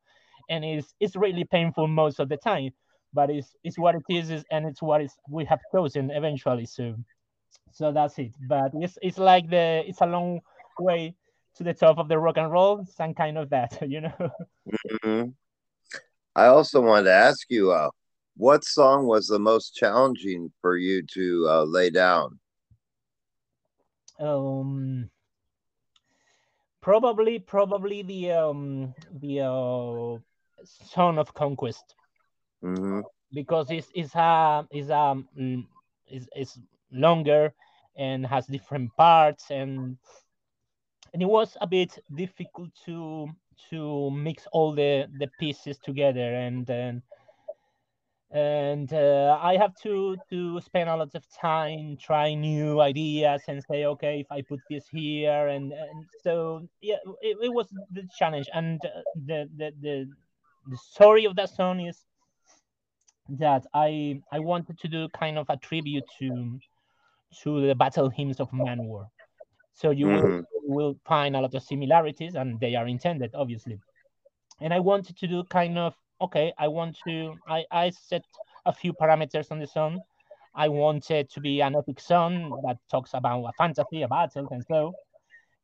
and 0.49 0.65
it's 0.65 0.93
it's 0.99 1.15
really 1.15 1.43
painful 1.45 1.87
most 1.87 2.19
of 2.19 2.29
the 2.29 2.37
time 2.37 2.71
but 3.13 3.29
it's 3.29 3.55
it's 3.63 3.79
what 3.79 3.95
it 3.95 4.03
is, 4.09 4.43
and 4.51 4.65
it's 4.65 4.81
what 4.81 5.01
is 5.01 5.13
we 5.29 5.45
have 5.45 5.59
chosen 5.73 6.11
eventually 6.11 6.65
so 6.65 6.95
so 7.71 7.91
that's 7.91 8.17
it 8.19 8.33
but 8.47 8.71
it's 8.73 8.97
it's 9.01 9.17
like 9.17 9.49
the 9.49 9.83
it's 9.87 10.01
a 10.01 10.05
long 10.05 10.39
way 10.79 11.15
to 11.55 11.63
the 11.63 11.73
top 11.73 11.97
of 11.97 12.07
the 12.09 12.17
rock 12.17 12.37
and 12.37 12.51
roll 12.51 12.85
some 12.85 13.13
kind 13.13 13.37
of 13.37 13.49
that 13.49 13.77
you 13.87 14.01
know 14.01 14.13
Mhm. 15.03 15.35
I 16.35 16.47
also 16.47 16.81
wanted 16.81 17.05
to 17.05 17.13
ask 17.13 17.45
you, 17.49 17.71
uh, 17.71 17.89
what 18.37 18.63
song 18.65 19.07
was 19.07 19.27
the 19.27 19.39
most 19.39 19.75
challenging 19.75 20.51
for 20.61 20.77
you 20.77 21.03
to 21.13 21.47
uh, 21.49 21.63
lay 21.63 21.89
down? 21.89 22.39
Um 24.19 25.09
probably 26.81 27.39
probably 27.39 28.03
the 28.03 28.31
um 28.31 28.93
the 29.11 29.41
uh, 29.41 30.17
son 30.63 31.17
of 31.17 31.33
conquest. 31.33 31.95
Hmm 32.61 33.01
because 33.35 33.69
it's 33.69 33.89
it's 33.93 34.15
a 34.15 34.65
it's 34.71 34.89
a 34.89 35.15
mm, 35.37 35.67
is 36.07 36.27
is 36.35 36.57
longer 36.91 37.53
and 37.97 38.25
has 38.25 38.47
different 38.47 38.95
parts 38.95 39.51
and 39.51 39.97
and 41.13 41.21
it 41.21 41.25
was 41.25 41.57
a 41.61 41.67
bit 41.67 41.99
difficult 42.15 42.69
to 42.85 43.27
to 43.69 44.09
mix 44.11 44.47
all 44.51 44.73
the 44.73 45.05
the 45.19 45.29
pieces 45.39 45.77
together 45.77 46.35
and 46.35 46.69
and 46.69 47.01
and 48.35 48.93
uh, 48.93 49.39
I 49.41 49.57
have 49.57 49.75
to 49.83 50.17
to 50.29 50.61
spend 50.61 50.89
a 50.89 50.95
lot 50.97 51.15
of 51.15 51.25
time 51.31 51.97
trying 51.97 52.41
new 52.41 52.81
ideas 52.81 53.43
and 53.47 53.63
say 53.63 53.85
okay 53.85 54.19
if 54.21 54.27
I 54.31 54.41
put 54.41 54.61
this 54.69 54.87
here 54.89 55.47
and 55.47 55.71
and 55.73 56.05
so 56.23 56.67
yeah 56.81 56.97
it, 57.21 57.37
it 57.41 57.53
was 57.53 57.73
the 57.91 58.03
challenge 58.13 58.49
and 58.53 58.85
uh, 58.85 58.89
the, 59.15 59.49
the 59.57 59.73
the 59.81 60.09
the 60.67 60.77
story 60.77 61.25
of 61.25 61.35
that 61.37 61.49
song 61.49 61.81
is 61.81 62.05
that 63.29 63.65
I 63.73 64.21
I 64.31 64.39
wanted 64.39 64.77
to 64.79 64.87
do 64.87 65.09
kind 65.09 65.37
of 65.37 65.49
a 65.49 65.57
tribute 65.57 66.05
to 66.19 66.59
to 67.43 67.67
the 67.67 67.75
battle 67.75 68.09
hymns 68.09 68.39
of 68.39 68.51
Manowar. 68.51 69.07
So 69.73 69.91
you 69.91 70.09
will 70.09 70.31
Mhm. 70.31 70.45
will 70.63 70.95
find 71.05 71.35
a 71.35 71.41
lot 71.41 71.53
of 71.55 71.63
similarities, 71.63 72.35
and 72.35 72.59
they 72.59 72.75
are 72.75 72.87
intended, 72.87 73.31
obviously. 73.35 73.79
And 74.61 74.73
I 74.73 74.79
wanted 74.79 75.17
to 75.17 75.27
do 75.27 75.43
kind 75.45 75.77
of 75.77 75.95
okay. 76.21 76.53
I 76.57 76.67
want 76.67 76.97
to. 77.03 77.35
I 77.47 77.65
I 77.71 77.89
set 77.89 78.23
a 78.65 78.73
few 78.73 78.93
parameters 78.93 79.51
on 79.51 79.59
the 79.59 79.67
song. 79.67 80.01
I 80.53 80.69
want 80.69 81.11
it 81.11 81.29
to 81.31 81.41
be 81.41 81.61
an 81.61 81.75
epic 81.75 81.99
song 81.99 82.61
that 82.65 82.77
talks 82.89 83.13
about 83.13 83.43
a 83.43 83.51
fantasy, 83.53 84.03
a 84.03 84.07
battle, 84.07 84.47
and 84.51 84.63
so, 84.65 84.93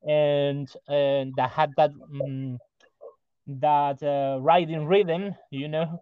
and 0.08 0.72
and 0.88 1.34
that 1.36 1.50
had 1.52 1.74
that 1.78 1.92
mm 1.92 2.58
that 3.48 4.02
uh, 4.04 4.40
riding 4.40 4.86
rhythm, 4.86 5.36
you 5.50 5.68
know, 5.68 6.02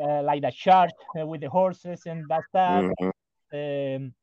uh, 0.00 0.22
like 0.22 0.42
the 0.42 0.50
charge 0.50 0.90
uh, 1.18 1.26
with 1.26 1.40
the 1.40 1.48
horses 1.48 2.06
and 2.06 2.28
that 2.28 2.44
stuff. 2.48 2.84
Mhm. 2.84 3.12
Um, 3.54 4.14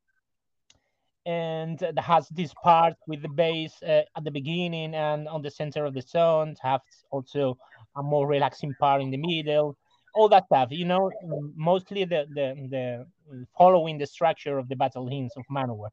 and 1.26 1.80
that 1.80 2.00
has 2.00 2.28
this 2.30 2.54
part 2.64 2.96
with 3.08 3.22
the 3.22 3.30
bass 3.30 3.82
uh, 3.84 4.02
at 4.16 4.24
the 4.24 4.32
beginning 4.32 4.96
and 4.96 5.28
on 5.28 5.42
the 5.42 5.52
center 5.52 5.86
of 5.86 5.94
the 5.94 6.02
song. 6.02 6.56
Have 6.62 6.82
also 7.12 7.58
a 8.00 8.04
more 8.04 8.28
relaxing 8.28 8.74
part 8.80 9.02
in 9.02 9.12
the 9.12 9.18
middle. 9.18 9.76
All 10.16 10.30
that 10.30 10.46
stuff, 10.46 10.70
you 10.72 10.86
know, 10.86 11.12
mostly 11.56 12.04
the 12.06 12.26
the, 12.34 12.48
the 12.70 13.06
following 13.58 13.98
the 13.98 14.08
structure 14.08 14.58
of 14.58 14.68
the 14.68 14.76
battle 14.76 15.08
hymns 15.08 15.34
of 15.38 15.46
Manowar. 15.52 15.90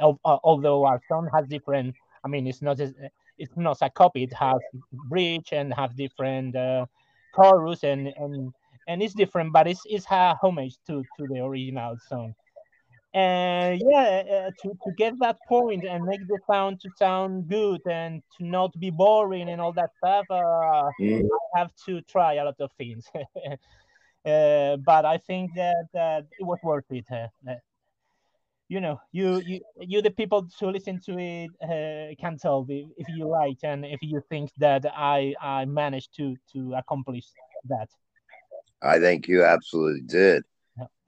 Uh, 0.00 0.14
Although 0.24 0.84
our 0.84 1.00
song 1.08 1.28
has 1.34 1.46
different, 1.46 1.94
I 2.24 2.28
mean, 2.28 2.46
it's 2.46 2.62
not 2.62 2.80
it's 3.38 3.56
not 3.56 3.78
a 3.82 3.90
copy. 3.90 4.24
It 4.24 4.32
has 4.34 4.58
bridge 5.08 5.50
and 5.52 5.72
have 5.74 5.96
different 5.96 6.56
uh, 6.56 6.86
chorus 7.34 7.84
and 7.84 8.08
and 8.16 8.52
and 8.88 9.02
it's 9.02 9.14
different, 9.14 9.52
but 9.52 9.68
it's 9.68 9.82
it's 9.84 10.06
a 10.10 10.34
homage 10.42 10.76
to 10.88 11.04
to 11.16 11.26
the 11.28 11.40
original 11.44 11.96
song 12.08 12.34
and 13.12 13.82
yeah 13.84 14.22
uh, 14.46 14.50
to, 14.62 14.68
to 14.84 14.92
get 14.96 15.18
that 15.18 15.36
point 15.48 15.84
and 15.84 16.04
make 16.04 16.26
the 16.28 16.38
sound 16.48 16.80
to 16.80 16.88
sound 16.96 17.48
good 17.48 17.80
and 17.90 18.22
to 18.36 18.44
not 18.46 18.72
be 18.78 18.90
boring 18.90 19.48
and 19.48 19.60
all 19.60 19.72
that 19.72 19.90
stuff 19.98 20.26
uh, 20.30 20.90
Mhm. 21.00 21.28
i 21.54 21.58
have 21.58 21.72
to 21.84 22.00
try 22.02 22.34
a 22.34 22.44
lot 22.44 22.54
of 22.60 22.70
things 22.78 23.08
uh, 24.24 24.76
but 24.76 25.04
i 25.04 25.18
think 25.18 25.50
that, 25.56 25.86
that 25.92 26.24
it 26.38 26.44
was 26.44 26.58
worth 26.62 26.84
it 26.90 27.04
uh, 27.10 27.26
uh, 27.50 27.54
you 28.68 28.80
know 28.80 29.00
you 29.10 29.42
you 29.44 29.60
you 29.80 30.00
the 30.00 30.10
people 30.10 30.46
to 30.58 30.68
listen 30.68 31.00
to 31.00 31.18
it 31.18 31.50
uh, 31.62 32.14
can 32.20 32.38
tell 32.38 32.64
if, 32.68 32.86
if 32.96 33.08
you 33.16 33.26
like 33.26 33.58
and 33.64 33.84
if 33.84 34.00
you 34.02 34.22
think 34.28 34.50
that 34.56 34.84
i 34.96 35.34
i 35.42 35.64
managed 35.64 36.14
to 36.14 36.36
to 36.52 36.74
accomplish 36.74 37.26
that 37.68 37.88
I 38.82 38.98
think 38.98 39.28
you 39.28 39.44
absolutely 39.44 40.02
did. 40.06 40.42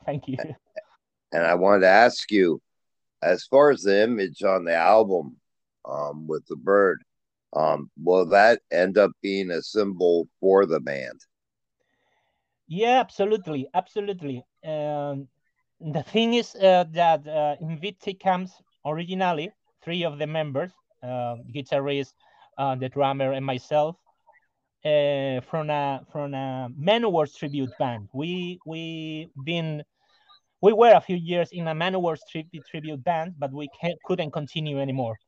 thank 0.04 0.28
you 0.28 0.36
And 1.32 1.44
I 1.44 1.54
wanted 1.54 1.80
to 1.80 1.88
ask 1.88 2.30
you, 2.30 2.60
as 3.22 3.44
far 3.44 3.70
as 3.70 3.82
the 3.82 4.02
image 4.02 4.42
on 4.42 4.64
the 4.64 4.74
album 4.74 5.36
um, 5.88 6.26
with 6.26 6.46
the 6.46 6.56
bird, 6.56 7.02
um, 7.54 7.90
will 8.02 8.26
that 8.26 8.60
end 8.70 8.98
up 8.98 9.12
being 9.22 9.50
a 9.50 9.62
symbol 9.62 10.28
for 10.40 10.66
the 10.66 10.80
band? 10.80 11.20
Yeah, 12.68 13.00
absolutely, 13.00 13.68
absolutely. 13.74 14.44
Um, 14.64 15.28
the 15.80 16.02
thing 16.02 16.34
is 16.34 16.54
uh, 16.54 16.84
that 16.92 17.26
uh, 17.26 17.56
Invicti 17.62 18.18
camps 18.18 18.52
originally, 18.86 19.52
three 19.82 20.04
of 20.04 20.18
the 20.18 20.26
members, 20.26 20.72
uh, 21.02 21.36
guitarist, 21.54 22.14
uh, 22.58 22.74
the 22.76 22.88
drummer, 22.88 23.32
and 23.32 23.44
myself, 23.44 23.96
uh, 24.84 25.40
from 25.42 25.70
a 25.70 26.00
from 26.10 26.34
a 26.34 26.68
Manowar 26.78 27.26
tribute 27.26 27.72
band. 27.78 28.08
We 28.12 28.58
we 28.64 29.30
been 29.44 29.82
we 30.62 30.72
were 30.72 30.92
a 30.94 31.00
few 31.00 31.16
years 31.16 31.50
in 31.50 31.66
a 31.68 31.74
Manowar 31.74 32.16
tribute 32.30 32.64
tribute 32.70 33.02
band, 33.04 33.34
but 33.38 33.52
we 33.52 33.68
couldn't 34.06 34.30
continue 34.30 34.80
anymore 34.80 35.18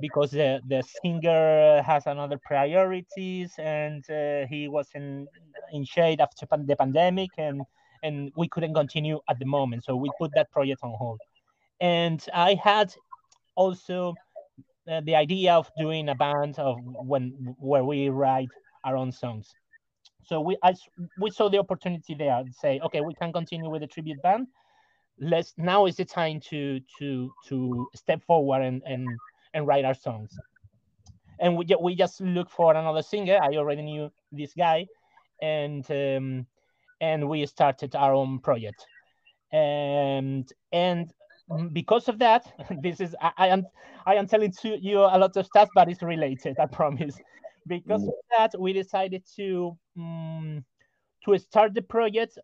because 0.00 0.30
the 0.30 0.60
the 0.68 0.82
singer 1.02 1.82
has 1.82 2.06
another 2.06 2.38
priorities 2.44 3.54
and 3.58 4.04
uh, 4.10 4.46
he 4.46 4.68
was 4.68 4.88
in 4.94 5.26
in 5.72 5.84
shade 5.84 6.20
after 6.20 6.46
the 6.46 6.76
pandemic 6.76 7.30
and 7.38 7.62
and 8.02 8.30
we 8.36 8.48
couldn't 8.48 8.74
continue 8.74 9.18
at 9.30 9.38
the 9.38 9.46
moment. 9.46 9.84
So 9.84 9.96
we 9.96 10.10
put 10.18 10.30
that 10.34 10.50
project 10.50 10.80
on 10.82 10.92
hold. 10.98 11.20
And 11.80 12.24
i 12.34 12.54
had 12.54 12.94
also 13.54 14.14
uh, 14.90 15.00
the 15.04 15.14
idea 15.14 15.54
of 15.54 15.70
doing 15.78 16.08
a 16.10 16.14
band 16.14 16.58
of 16.58 16.76
when 16.82 17.30
where 17.58 17.84
we 17.84 18.10
write 18.10 18.50
our 18.84 18.96
own 18.96 19.10
songs. 19.10 19.54
So 20.24 20.40
we 20.40 20.58
I, 20.62 20.74
we 21.18 21.30
saw 21.30 21.48
the 21.48 21.58
opportunity 21.58 22.14
there 22.14 22.36
and 22.36 22.54
say 22.54 22.78
okay 22.80 23.00
we 23.00 23.14
can 23.14 23.32
continue 23.32 23.70
with 23.70 23.80
the 23.80 23.86
tribute 23.86 24.20
band 24.22 24.48
let's 25.22 25.54
now 25.56 25.86
is 25.86 25.96
the 25.96 26.04
time 26.04 26.40
to 26.40 26.80
to 26.98 27.32
to 27.48 27.88
step 27.94 28.22
forward 28.24 28.62
and 28.62 28.82
and 28.84 29.08
and 29.54 29.66
write 29.66 29.84
our 29.84 29.94
songs. 29.94 30.36
And 31.38 31.56
we, 31.56 31.66
we 31.80 31.94
just 31.94 32.20
looked 32.20 32.52
for 32.52 32.74
another 32.74 33.02
singer. 33.02 33.38
I 33.42 33.56
already 33.56 33.82
knew 33.82 34.12
this 34.30 34.52
guy. 34.54 34.86
And 35.40 35.88
um, 35.90 36.46
and 37.00 37.28
we 37.28 37.44
started 37.46 37.94
our 37.96 38.14
own 38.14 38.38
project. 38.38 38.86
And 39.52 40.50
and 40.72 41.12
because 41.72 42.08
of 42.08 42.18
that 42.18 42.50
this 42.82 43.00
is 43.00 43.14
i, 43.20 43.32
I 43.36 43.48
am 43.48 43.66
i 44.06 44.14
am 44.14 44.26
telling 44.26 44.52
to 44.62 44.78
you 44.80 45.00
a 45.00 45.18
lot 45.18 45.36
of 45.36 45.44
stuff 45.44 45.68
but 45.74 45.88
it's 45.88 46.02
related 46.02 46.56
i 46.58 46.66
promise. 46.66 47.18
Because 47.66 48.02
of 48.02 48.14
that 48.36 48.58
we 48.58 48.72
decided 48.72 49.22
to 49.36 49.76
um, 49.96 50.64
to 51.24 51.38
start 51.38 51.74
the 51.74 51.82
project 51.82 52.38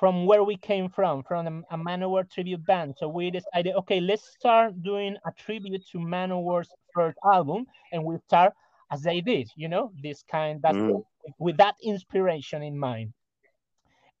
from 0.00 0.26
where 0.26 0.44
we 0.44 0.56
came 0.56 0.88
from, 0.90 1.22
from 1.24 1.46
a, 1.70 1.74
a 1.76 1.78
Manowar 1.78 2.30
tribute 2.30 2.66
band. 2.66 2.96
So 2.98 3.08
we 3.08 3.30
decided, 3.30 3.74
okay, 3.76 4.00
let's 4.00 4.26
start 4.38 4.82
doing 4.82 5.16
a 5.26 5.32
tribute 5.32 5.86
to 5.92 5.98
Manowar's 5.98 6.74
first 6.94 7.18
album, 7.24 7.66
and 7.92 8.04
we 8.04 8.18
start 8.18 8.54
as 8.92 9.02
they 9.02 9.20
did. 9.20 9.50
You 9.56 9.68
know, 9.68 9.92
this 10.02 10.22
kind 10.24 10.62
that 10.62 10.78
Mhm. 10.78 11.04
with 11.38 11.58
that 11.58 11.76
inspiration 11.84 12.62
in 12.62 12.78
mind. 12.78 13.14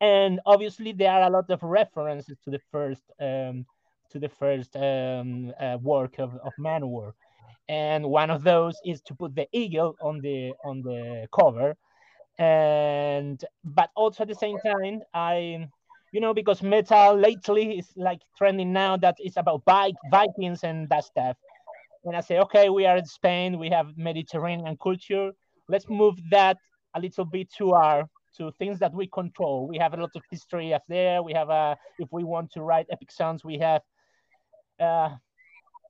And 0.00 0.40
obviously, 0.46 0.92
there 0.92 1.12
are 1.12 1.22
a 1.28 1.30
lot 1.30 1.50
of 1.50 1.62
references 1.62 2.38
to 2.44 2.50
the 2.50 2.60
first 2.70 3.02
um, 3.20 3.66
to 4.10 4.18
the 4.20 4.28
first 4.28 4.76
um, 4.76 5.52
uh, 5.60 5.78
work 5.80 6.18
of, 6.18 6.34
of 6.44 6.54
Manowar, 6.58 7.12
and 7.68 8.08
one 8.10 8.30
of 8.30 8.42
those 8.42 8.78
is 8.84 9.00
to 9.02 9.14
put 9.14 9.34
the 9.34 9.48
eagle 9.52 9.96
on 10.02 10.20
the 10.20 10.52
on 10.64 10.82
the 10.82 11.28
cover, 11.32 11.76
and 12.40 13.44
but 13.64 13.90
also 13.94 14.22
at 14.22 14.28
the 14.28 14.34
same 14.34 14.56
time, 14.64 15.02
I 15.14 15.68
you 16.10 16.20
know 16.20 16.34
because 16.34 16.62
metal 16.62 17.14
lately 17.16 17.78
is 17.78 17.92
like 17.96 18.20
trending 18.36 18.72
now 18.72 18.96
that 18.96 19.16
it's 19.18 19.36
about 19.36 19.64
bike 19.64 19.94
Vikings 20.10 20.64
and 20.64 20.88
that 20.88 21.04
stuff, 21.04 21.36
and 22.04 22.16
I 22.16 22.20
say 22.20 22.38
okay, 22.38 22.70
we 22.70 22.86
are 22.86 22.96
in 22.96 23.04
Spain, 23.04 23.58
we 23.58 23.68
have 23.68 23.96
Mediterranean 23.96 24.76
culture, 24.82 25.32
let's 25.68 25.88
move 25.88 26.18
that 26.30 26.56
a 26.94 27.00
little 27.00 27.26
bit 27.26 27.52
to 27.58 27.72
our 27.74 28.08
to 28.38 28.52
things 28.58 28.78
that 28.78 28.94
we 28.94 29.06
control. 29.08 29.68
We 29.68 29.76
have 29.78 29.92
a 29.92 29.98
lot 29.98 30.10
of 30.14 30.22
history 30.30 30.72
up 30.72 30.84
there. 30.88 31.22
We 31.22 31.34
have 31.34 31.50
a 31.50 31.76
if 31.98 32.08
we 32.10 32.24
want 32.24 32.50
to 32.52 32.62
write 32.62 32.86
epic 32.90 33.12
songs, 33.12 33.44
we 33.44 33.58
have 33.58 33.82
uh, 34.80 35.10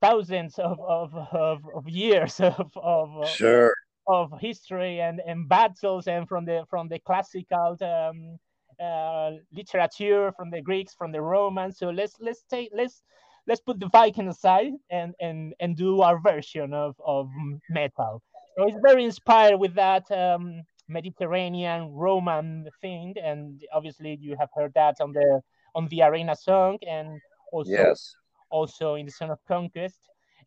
thousands 0.01 0.59
of, 0.59 0.81
of, 0.81 1.15
of, 1.15 1.63
of 1.75 1.89
years 1.89 2.41
of, 2.41 2.71
of, 2.77 3.29
Sure. 3.29 3.73
Of 4.07 4.33
history 4.41 5.01
and, 5.01 5.21
and 5.27 5.49
battles 5.49 6.07
and 6.09 6.29
from 6.29 6.45
the 6.45 6.65
from 6.69 6.89
the 6.89 6.99
classical 7.01 7.77
um, 7.83 8.39
uh, 8.85 9.33
literature 9.53 10.33
from 10.37 10.51
the 10.51 10.61
Greeks 10.61 10.95
from 10.95 11.13
the 11.13 11.21
Romans. 11.21 11.79
So 11.79 11.91
let's 11.91 12.17
let's 12.21 12.43
take 12.45 12.71
let's 12.75 13.03
let's 13.47 13.61
put 13.61 13.79
the 13.81 13.89
Viking 13.89 14.29
aside 14.29 14.73
and 14.91 15.15
and 15.21 15.55
and 15.61 15.77
do 15.77 16.01
our 16.03 16.19
version 16.21 16.73
of 16.73 16.95
of 17.05 17.29
metal. 17.69 18.23
So 18.57 18.67
it's 18.67 18.79
very 18.83 19.05
inspired 19.05 19.57
with 19.59 19.75
that 19.75 20.11
um, 20.11 20.63
Mediterranean 20.89 21.93
Roman 21.93 22.69
thing, 22.81 23.15
and 23.23 23.63
obviously 23.73 24.17
you 24.21 24.37
have 24.39 24.49
heard 24.55 24.73
that 24.75 25.01
on 25.01 25.13
the 25.13 25.41
on 25.75 25.87
the 25.89 26.03
arena 26.03 26.35
song 26.35 26.79
and 26.87 27.21
also 27.53 27.71
Yes. 27.71 28.15
also 28.51 28.95
in 28.95 29.07
the 29.07 29.13
Son 29.13 29.31
of 29.31 29.39
Conquest. 29.47 29.99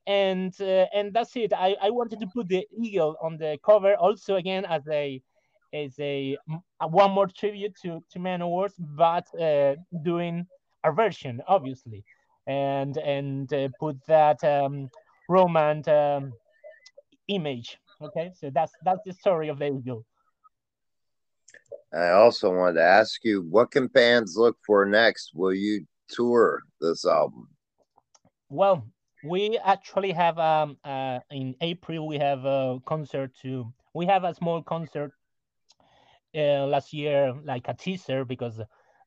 And 0.05 0.53
uh, 0.59 0.85
and 0.93 1.13
that's 1.13 1.35
it. 1.35 1.53
I, 1.53 1.75
I 1.81 1.89
wanted 1.89 2.19
to 2.19 2.27
put 2.27 2.49
the 2.49 2.67
eagle 2.77 3.15
on 3.21 3.37
the 3.37 3.57
cover 3.65 3.95
also 3.95 4.35
again 4.35 4.65
as 4.65 4.85
a 4.89 5.21
as 5.73 5.97
a, 5.99 6.37
a 6.81 6.87
one 6.87 7.11
more 7.11 7.27
tribute 7.27 7.75
to 7.83 8.03
to 8.11 8.19
Manowars, 8.19 8.73
but 8.77 9.25
uh, 9.39 9.75
doing 10.03 10.45
a 10.83 10.91
version 10.91 11.41
obviously, 11.47 12.03
and 12.47 12.97
and 12.97 13.53
uh, 13.53 13.69
put 13.79 13.97
that 14.07 14.43
um, 14.43 14.89
Roman 15.29 15.87
um, 15.87 16.33
image. 17.29 17.77
Okay, 18.01 18.31
so 18.35 18.49
that's 18.49 18.73
that's 18.83 19.01
the 19.05 19.13
story 19.13 19.47
of 19.47 19.59
the 19.59 19.67
eagle. 19.67 20.05
I 21.93 22.09
also 22.09 22.51
wanted 22.51 22.75
to 22.75 22.83
ask 22.83 23.23
you, 23.23 23.43
what 23.43 23.71
can 23.71 23.87
fans 23.87 24.35
look 24.35 24.57
for 24.65 24.85
next? 24.85 25.31
Will 25.35 25.53
you 25.53 25.85
tour 26.09 26.63
this 26.81 27.05
album? 27.05 27.47
Well, 28.49 28.87
we 29.23 29.57
actually 29.63 30.11
have 30.11 30.37
um 30.37 30.77
uh, 30.83 31.19
in 31.31 31.55
April 31.61 32.07
we 32.07 32.17
have 32.17 32.45
a 32.45 32.79
concert 32.85 33.31
to 33.41 33.71
we 33.93 34.05
have 34.05 34.23
a 34.23 34.33
small 34.33 34.61
concert 34.61 35.11
uh, 36.35 36.65
last 36.65 36.93
year 36.93 37.33
like 37.45 37.67
a 37.67 37.73
teaser 37.73 38.25
because 38.25 38.59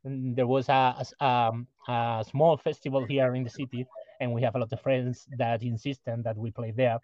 mm, 0.07 0.35
there 0.35 0.47
was 0.47 0.69
a, 0.69 0.97
a 1.21 1.25
um, 1.25 1.67
a 1.89 2.25
small 2.29 2.57
festival 2.57 3.05
here 3.05 3.35
in 3.35 3.45
the 3.45 3.51
city 3.51 3.87
and 4.21 4.33
we 4.33 4.43
have 4.43 4.55
a 4.55 4.59
lot 4.59 4.73
of 4.73 4.81
friends 4.81 5.27
that 5.37 5.63
insisted 5.63 6.25
that 6.25 6.37
we 6.37 6.51
play 6.51 6.73
there. 6.75 6.99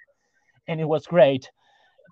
And 0.67 0.81
it 0.81 0.89
was 0.89 1.07
great 1.07 1.51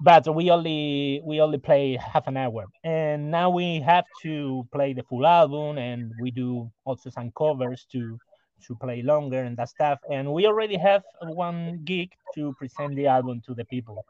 but 0.00 0.35
we 0.35 0.50
only 0.50 1.21
we 1.25 1.40
only 1.40 1.59
play 1.59 1.97
half 1.97 2.26
an 2.26 2.37
hour. 2.37 2.66
And 2.85 3.30
now 3.30 3.50
we 3.50 3.80
have 3.80 4.07
to 4.23 4.66
play 4.73 4.92
the 4.95 5.02
full 5.02 5.26
album 5.26 5.78
and 5.78 6.12
we 6.19 6.30
do 6.30 6.71
also 6.85 7.10
some 7.10 7.30
covers 7.36 7.86
to 7.93 8.19
to 8.66 8.75
play 8.76 9.02
longer 9.02 9.42
and 9.42 9.56
that 9.56 9.68
stuff. 9.68 9.99
And 10.10 10.32
we 10.32 10.46
already 10.46 10.76
have 10.76 11.02
one 11.23 11.80
gig 11.84 12.10
to 12.34 12.52
present 12.54 12.96
the 12.96 13.06
album 13.06 13.40
to 13.46 13.54
the 13.54 13.64
people. 13.64 14.04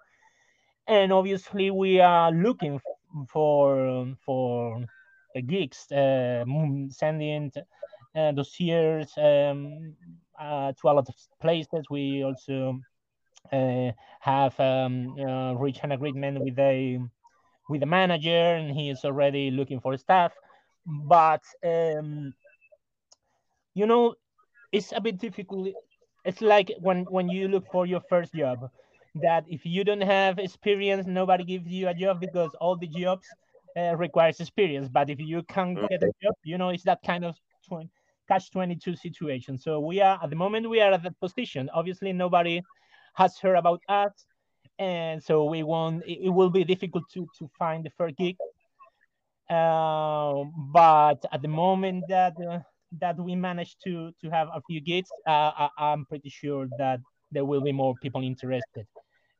And 0.86 1.12
obviously 1.12 1.70
we 1.70 2.00
are 2.00 2.32
looking 2.32 2.80
for 3.28 4.14
for 4.24 4.84
uh, 5.36 5.40
gigs 5.46 5.90
uh, 5.92 6.44
sending 6.90 7.52
uh, 8.14 8.32
dossiers 8.32 9.12
um, 9.16 9.94
uh, 10.38 10.72
to 10.72 10.88
a 10.88 10.92
lot 10.92 11.08
of 11.08 11.14
places. 11.40 11.84
We 11.90 12.24
also 12.24 12.80
uh, 13.52 13.92
have 14.20 14.58
um, 14.60 15.14
uh, 15.18 15.54
reached 15.54 15.84
an 15.84 15.92
agreement 15.92 16.40
with 16.40 16.58
a 16.58 16.98
with 17.68 17.80
the 17.80 17.86
manager 17.86 18.56
and 18.56 18.76
he 18.76 18.90
is 18.90 19.04
already 19.04 19.50
looking 19.50 19.80
for 19.80 19.96
staff. 19.96 20.32
But 20.86 21.42
um, 21.64 22.34
you 23.74 23.86
know 23.86 24.14
it's 24.72 24.92
a 24.92 25.00
bit 25.00 25.18
difficult. 25.18 25.68
It's 26.24 26.40
like 26.40 26.70
when 26.80 27.04
when 27.10 27.28
you 27.28 27.48
look 27.48 27.66
for 27.70 27.86
your 27.86 28.00
first 28.00 28.34
job 28.34 28.70
that 29.16 29.44
if 29.48 29.66
you 29.66 29.82
don't 29.84 30.02
have 30.02 30.38
experience 30.38 31.06
nobody 31.06 31.44
gives 31.44 31.68
you 31.68 31.88
a 31.88 31.94
job 31.94 32.20
because 32.20 32.54
all 32.60 32.76
the 32.76 32.86
jobs 32.86 33.26
uh, 33.76 33.96
requires 33.96 34.40
experience. 34.40 34.88
But 34.88 35.10
if 35.10 35.18
you 35.20 35.42
can't 35.44 35.80
get 35.88 36.02
a 36.02 36.12
job 36.22 36.34
you 36.44 36.58
know 36.58 36.68
it's 36.70 36.84
that 36.84 37.00
kind 37.04 37.24
of 37.24 37.36
tw- 37.68 37.88
catch 38.28 38.50
22 38.50 38.96
situation. 38.96 39.58
So 39.58 39.80
we 39.80 40.00
are 40.00 40.18
at 40.22 40.30
the 40.30 40.36
moment 40.36 40.68
we 40.70 40.80
are 40.80 40.92
at 40.92 41.02
that 41.02 41.18
position. 41.20 41.70
Obviously 41.74 42.12
nobody 42.12 42.62
has 43.14 43.38
heard 43.38 43.56
about 43.56 43.80
us 43.88 44.12
and 44.78 45.22
so 45.22 45.44
we 45.44 45.62
won't 45.62 46.04
it, 46.06 46.26
it 46.26 46.30
will 46.30 46.50
be 46.50 46.64
difficult 46.64 47.04
to 47.14 47.26
to 47.38 47.48
find 47.58 47.84
the 47.84 47.90
first 47.90 48.16
gig. 48.16 48.36
Uh, 49.48 50.44
but 50.72 51.24
at 51.32 51.42
the 51.42 51.48
moment 51.48 52.06
that 52.08 52.34
uh, 52.40 52.60
that 52.98 53.18
we 53.18 53.36
managed 53.36 53.76
to 53.84 54.12
to 54.20 54.30
have 54.30 54.48
a 54.54 54.60
few 54.66 54.80
gigs 54.80 55.10
uh, 55.26 55.52
I, 55.56 55.68
i'm 55.78 56.04
pretty 56.06 56.28
sure 56.28 56.68
that 56.78 57.00
there 57.30 57.44
will 57.44 57.60
be 57.60 57.72
more 57.72 57.94
people 58.02 58.22
interested. 58.22 58.86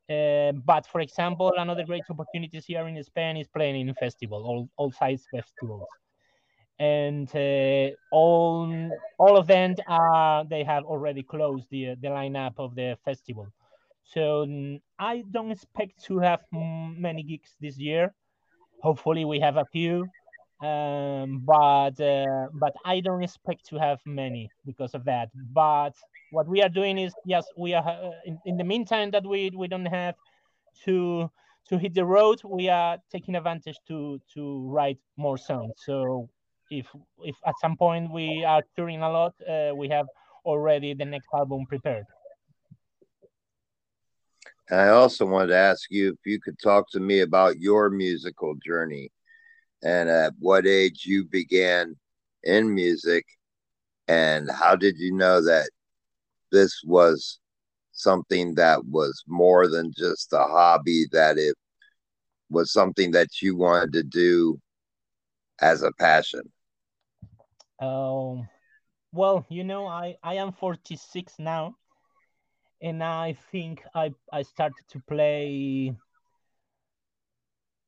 Uh, 0.09 0.51
but 0.65 0.85
for 0.87 0.99
example 1.01 1.53
another 1.57 1.83
great 1.83 2.03
opportunities 2.09 2.65
here 2.65 2.85
in 2.87 3.01
spain 3.03 3.37
is 3.37 3.47
playing 3.47 3.87
in 3.87 3.93
festival 3.95 4.43
all, 4.43 4.69
all 4.77 4.91
size 4.91 5.25
festivals. 5.31 5.87
And 6.79 7.29
uh, 7.35 7.95
all 8.11 8.91
all 9.19 9.37
of 9.37 9.47
them 9.47 9.75
are 9.87 10.43
they 10.45 10.63
have 10.63 10.83
already 10.85 11.23
closed 11.23 11.67
the 11.69 11.95
the 12.01 12.07
lineup 12.07 12.53
of 12.57 12.75
the 12.75 12.97
festival. 13.05 13.47
So 14.03 14.47
i 14.99 15.23
don't 15.31 15.51
expect 15.51 16.03
to 16.05 16.19
have 16.19 16.41
many 16.51 17.23
gigs 17.23 17.55
this 17.61 17.77
year. 17.77 18.13
Hopefully 18.81 19.25
we 19.25 19.39
have 19.39 19.57
a 19.57 19.65
few 19.65 20.09
um, 20.61 21.41
but 21.45 21.99
uh, 21.99 22.47
but 22.53 22.73
i 22.85 22.99
don't 22.99 23.23
expect 23.23 23.65
to 23.67 23.77
have 23.77 23.99
many 24.05 24.49
because 24.65 24.93
of 24.93 25.03
that. 25.05 25.29
But 25.53 25.93
what 26.31 26.47
we 26.47 26.61
are 26.61 26.69
doing 26.69 26.97
is 26.97 27.13
yes 27.25 27.45
we 27.57 27.73
are 27.73 27.87
uh, 27.87 28.11
in, 28.25 28.39
in 28.45 28.57
the 28.57 28.63
meantime 28.63 29.11
that 29.11 29.25
we 29.25 29.51
we 29.55 29.67
don't 29.67 29.85
have 29.85 30.15
to 30.85 31.29
to 31.69 31.77
hit 31.77 31.93
the 31.93 32.05
road 32.05 32.41
we 32.43 32.69
are 32.69 32.97
taking 33.11 33.35
advantage 33.35 33.77
to 33.87 34.19
to 34.33 34.67
write 34.69 34.99
more 35.17 35.37
songs. 35.37 35.73
So 35.77 36.29
if 36.69 36.87
if 37.23 37.35
at 37.45 37.55
some 37.59 37.75
point 37.75 38.11
we 38.11 38.43
are 38.45 38.63
touring 38.75 39.01
a 39.01 39.09
lot 39.09 39.33
uh, 39.47 39.73
we 39.75 39.89
have 39.89 40.07
already 40.45 40.93
the 40.93 41.05
next 41.05 41.27
album 41.33 41.65
prepared. 41.67 42.05
I 44.69 44.87
also 44.89 45.25
wanted 45.25 45.47
to 45.47 45.57
ask 45.57 45.91
you 45.91 46.11
if 46.11 46.19
you 46.25 46.39
could 46.39 46.57
talk 46.59 46.89
to 46.91 46.99
me 46.99 47.19
about 47.19 47.59
your 47.59 47.89
musical 47.89 48.55
journey 48.65 49.11
and 49.83 50.09
at 50.09 50.33
what 50.39 50.65
age 50.65 51.05
you 51.05 51.25
began 51.25 51.95
in 52.43 52.73
music 52.73 53.25
and 54.07 54.49
how 54.51 54.75
did 54.75 54.97
you 54.97 55.13
know 55.13 55.41
that 55.41 55.69
this 56.51 56.81
was 56.85 57.39
something 57.91 58.55
that 58.55 58.85
was 58.85 59.23
more 59.27 59.67
than 59.67 59.93
just 59.95 60.33
a 60.33 60.43
hobby 60.43 61.05
that 61.11 61.37
it 61.37 61.55
was 62.49 62.73
something 62.73 63.11
that 63.11 63.41
you 63.41 63.55
wanted 63.55 63.93
to 63.93 64.03
do 64.03 64.59
as 65.61 65.83
a 65.83 65.91
passion? 65.93 66.41
Um 67.79 68.47
well 69.13 69.45
you 69.49 69.63
know 69.63 69.87
i 69.87 70.15
i 70.23 70.35
am 70.35 70.51
46 70.53 71.33
now 71.39 71.75
and 72.81 73.03
i 73.03 73.35
think 73.51 73.83
i 73.93 74.11
i 74.31 74.41
started 74.41 74.83
to 74.89 74.99
play 75.07 75.93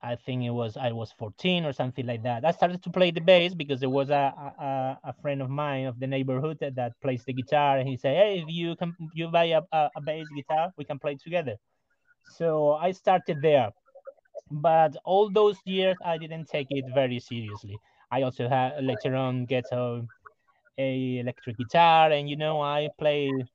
I 0.04 0.18
think 0.18 0.44
it 0.44 0.50
was 0.50 0.76
I 0.76 0.92
was 0.92 1.13
14 1.13 1.63
or 1.66 1.72
something 1.72 2.06
like 2.06 2.24
that. 2.24 2.44
I 2.44 2.52
started 2.52 2.84
to 2.84 2.89
play 2.89 3.12
the 3.12 3.22
bass 3.22 3.54
because 3.54 3.80
there 3.80 3.89
was 3.89 4.10
a 4.10 4.34
a, 4.60 5.00
a 5.06 5.13
friend 5.22 5.42
of 5.42 5.50
mine 5.50 5.86
of 5.86 6.00
the 6.00 6.08
neighborhood 6.08 6.58
that, 6.60 6.76
that 6.76 7.00
plays 7.02 7.24
the 7.24 7.34
guitar, 7.34 7.78
and 7.80 7.88
he 7.88 7.96
said, 7.96 8.18
"Hey, 8.18 8.39
if 8.42 8.50
you 8.50 8.76
can 8.76 8.96
you 9.13 9.30
buy 9.30 9.46
a, 9.46 9.62
a, 9.72 10.02
bass 10.02 10.28
guitar, 10.30 10.74
we 10.78 10.84
can 10.84 11.00
play 11.00 11.16
together." 11.16 11.56
So 12.28 12.74
I 12.74 12.92
started 12.92 13.42
there, 13.42 13.72
but 14.52 14.96
all 15.06 15.30
those 15.30 15.58
years 15.66 15.98
I 16.04 16.18
didn't 16.18 16.50
take 16.50 16.68
it 16.72 16.86
very 16.94 17.20
seriously. 17.20 17.80
I 18.12 18.24
also 18.24 18.50
had 18.50 18.84
later 18.84 19.16
on 19.16 19.46
get 19.46 19.66
a, 19.72 20.02
a 20.78 21.20
electric 21.20 21.58
guitar, 21.58 22.12
and 22.12 22.30
you 22.30 22.36
know 22.36 22.62
I 22.62 22.89
play 23.00 23.46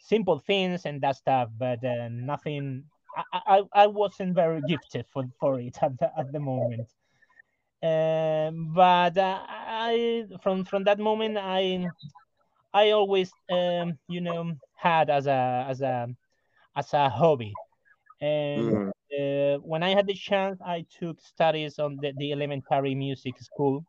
simple 0.00 0.38
things 0.40 0.86
and 0.86 1.00
that 1.02 1.16
stuff, 1.16 1.50
but 1.56 1.84
uh, 1.84 2.08
nothing 2.10 2.84
I, 3.16 3.40
I, 3.46 3.62
I 3.84 3.86
wasn't 3.86 4.34
very 4.34 4.62
gifted 4.62 5.06
for, 5.12 5.24
for 5.40 5.60
it 5.60 5.78
at 5.82 5.98
the, 5.98 6.10
at 6.18 6.32
the 6.32 6.40
moment. 6.40 6.88
Um, 7.82 8.72
but 8.74 9.16
uh, 9.18 9.40
I 9.48 10.24
from 10.42 10.64
from 10.64 10.84
that 10.84 10.98
moment 10.98 11.36
I 11.38 11.90
I 12.72 12.90
always 12.90 13.34
um, 13.50 13.98
you 14.08 14.20
know 14.20 14.54
had 14.74 15.10
as 15.10 15.26
a 15.26 15.66
as 15.68 15.80
a 15.82 16.08
as 16.76 16.92
a 16.94 17.08
hobby, 17.08 17.58
and 18.20 18.78
Mhm. 18.78 18.92
uh, 19.18 19.58
when 19.58 19.82
I 19.82 19.90
had 19.94 20.06
the 20.06 20.14
chance, 20.14 20.60
I 20.60 20.86
took 20.98 21.20
studies 21.20 21.78
on 21.78 21.98
the, 22.00 22.12
the 22.16 22.32
elementary 22.32 22.94
music 22.94 23.38
school. 23.40 23.84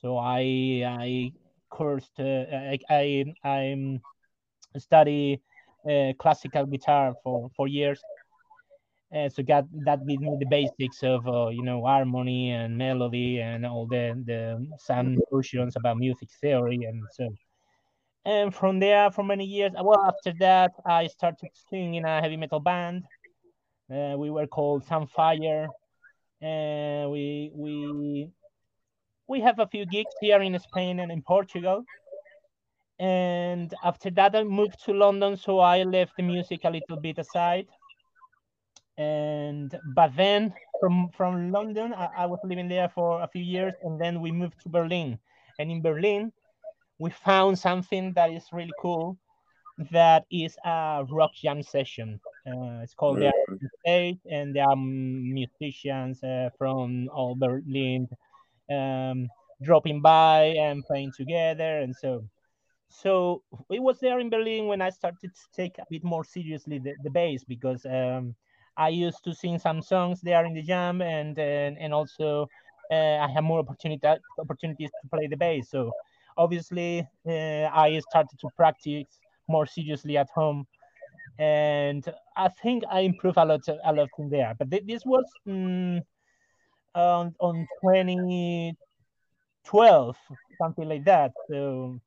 So 0.00 0.16
I 0.18 0.82
I 0.86 1.32
coursed 1.70 2.18
uh, 2.20 2.44
I 2.50 2.78
I 2.90 3.24
I 3.44 4.00
study 4.78 5.40
uh, 5.88 6.12
classical 6.18 6.66
guitar 6.66 7.14
for 7.22 7.50
four 7.56 7.68
years. 7.68 8.04
Uh, 9.14 9.28
so 9.28 9.42
got 9.42 9.64
that 9.84 10.06
gave 10.06 10.20
me 10.20 10.36
the 10.38 10.46
basics 10.46 11.02
of 11.02 11.26
uh, 11.26 11.48
you 11.48 11.64
know 11.64 11.84
harmony 11.84 12.52
and 12.52 12.78
melody 12.78 13.40
and 13.40 13.66
all 13.66 13.84
the 13.86 14.14
the 14.24 14.64
some 14.78 15.18
notions 15.32 15.74
about 15.74 15.98
music 15.98 16.28
theory 16.40 16.84
and 16.84 17.02
so 17.10 17.28
and 18.24 18.54
from 18.54 18.78
there 18.78 19.10
for 19.10 19.24
many 19.24 19.44
years 19.44 19.72
well 19.82 20.00
after 20.06 20.32
that 20.38 20.70
I 20.86 21.08
started 21.08 21.50
singing 21.68 21.96
in 21.96 22.04
a 22.04 22.20
heavy 22.20 22.36
metal 22.36 22.60
band. 22.60 23.04
Uh, 23.92 24.14
we 24.16 24.30
were 24.30 24.46
called 24.46 24.86
Sunfire 24.86 25.66
and 26.40 27.10
we 27.10 27.50
we 27.54 28.30
we 29.26 29.40
have 29.40 29.58
a 29.58 29.66
few 29.66 29.86
gigs 29.86 30.14
here 30.20 30.40
in 30.40 30.58
Spain 30.58 31.00
and 31.00 31.12
in 31.12 31.22
Portugal. 31.22 31.84
And 32.98 33.72
after 33.82 34.10
that, 34.10 34.34
I 34.34 34.42
moved 34.42 34.84
to 34.84 34.92
London, 34.92 35.36
so 35.36 35.60
I 35.60 35.84
left 35.84 36.16
the 36.16 36.22
music 36.22 36.60
a 36.64 36.70
little 36.70 36.98
bit 37.00 37.18
aside. 37.18 37.68
And 39.00 39.78
but 39.94 40.16
then 40.16 40.54
from 40.80 41.10
from 41.16 41.52
London, 41.52 41.94
I, 41.94 42.10
I 42.18 42.26
was 42.26 42.40
living 42.44 42.68
there 42.68 42.88
for 42.88 43.22
a 43.22 43.28
few 43.28 43.42
years, 43.42 43.74
and 43.82 44.00
then 44.00 44.20
we 44.20 44.32
moved 44.32 44.60
to 44.62 44.68
Berlin. 44.70 45.18
And 45.58 45.70
in 45.70 45.82
Berlin, 45.82 46.32
we 46.98 47.10
found 47.10 47.58
something 47.58 48.12
that 48.14 48.30
is 48.30 48.52
really 48.52 48.74
cool. 48.78 49.18
That 49.90 50.26
is 50.30 50.58
a 50.64 51.04
rock 51.10 51.32
jam 51.34 51.62
session. 51.62 52.20
Uh, 52.46 52.82
it's 52.82 52.94
called 52.94 53.20
the 53.20 53.32
Mhm. 53.48 53.70
State, 53.80 54.20
and 54.30 54.54
there 54.54 54.66
are 54.68 54.76
musicians 54.76 56.22
uh, 56.22 56.50
from 56.58 57.08
all 57.12 57.34
Berlin 57.36 58.08
um, 58.70 59.28
dropping 59.62 60.00
by 60.02 60.54
and 60.58 60.84
playing 60.86 61.12
together, 61.12 61.80
and 61.80 61.94
so 61.96 62.24
so 62.88 63.42
it 63.70 63.80
was 63.82 64.00
there 64.00 64.20
in 64.20 64.30
Berlin 64.30 64.66
when 64.66 64.82
I 64.82 64.90
started 64.90 65.34
to 65.34 65.50
take 65.52 65.78
a 65.78 65.86
bit 65.90 66.04
more 66.04 66.24
seriously 66.24 66.78
the, 66.78 66.94
the 67.02 67.10
bass 67.10 67.44
because 67.44 67.86
um, 67.86 68.34
I 68.80 68.88
used 68.88 69.22
to 69.24 69.34
sing 69.34 69.58
some 69.58 69.82
songs 69.82 70.20
there 70.22 70.44
in 70.46 70.54
the 70.54 70.62
jam, 70.62 71.02
and 71.02 71.38
and, 71.38 71.76
and 71.78 71.92
also 71.92 72.48
uh, 72.90 73.16
I 73.24 73.28
have 73.34 73.44
more 73.44 73.58
opportunity 73.60 74.00
opportunities 74.38 74.90
to 75.02 75.08
play 75.14 75.26
the 75.28 75.36
bass. 75.36 75.70
So 75.70 75.92
obviously 76.36 77.06
uh, 77.26 77.66
I 77.84 78.00
started 78.10 78.38
to 78.40 78.48
practice 78.56 79.20
more 79.48 79.66
seriously 79.66 80.16
at 80.16 80.28
home 80.30 80.66
and 81.38 82.04
I 82.36 82.48
think 82.48 82.84
I 82.90 83.00
improved 83.00 83.38
a 83.38 83.44
lot, 83.44 83.60
a 83.68 83.92
lot 83.92 84.08
there. 84.30 84.54
But 84.58 84.70
th- 84.70 84.84
this 84.86 85.04
was 85.06 85.24
mm, 85.48 86.02
on 86.94 87.34
on 87.40 87.66
2012, 87.82 90.16
something 90.58 90.88
like 90.88 91.04
that. 91.04 91.32
So, 91.48 92.00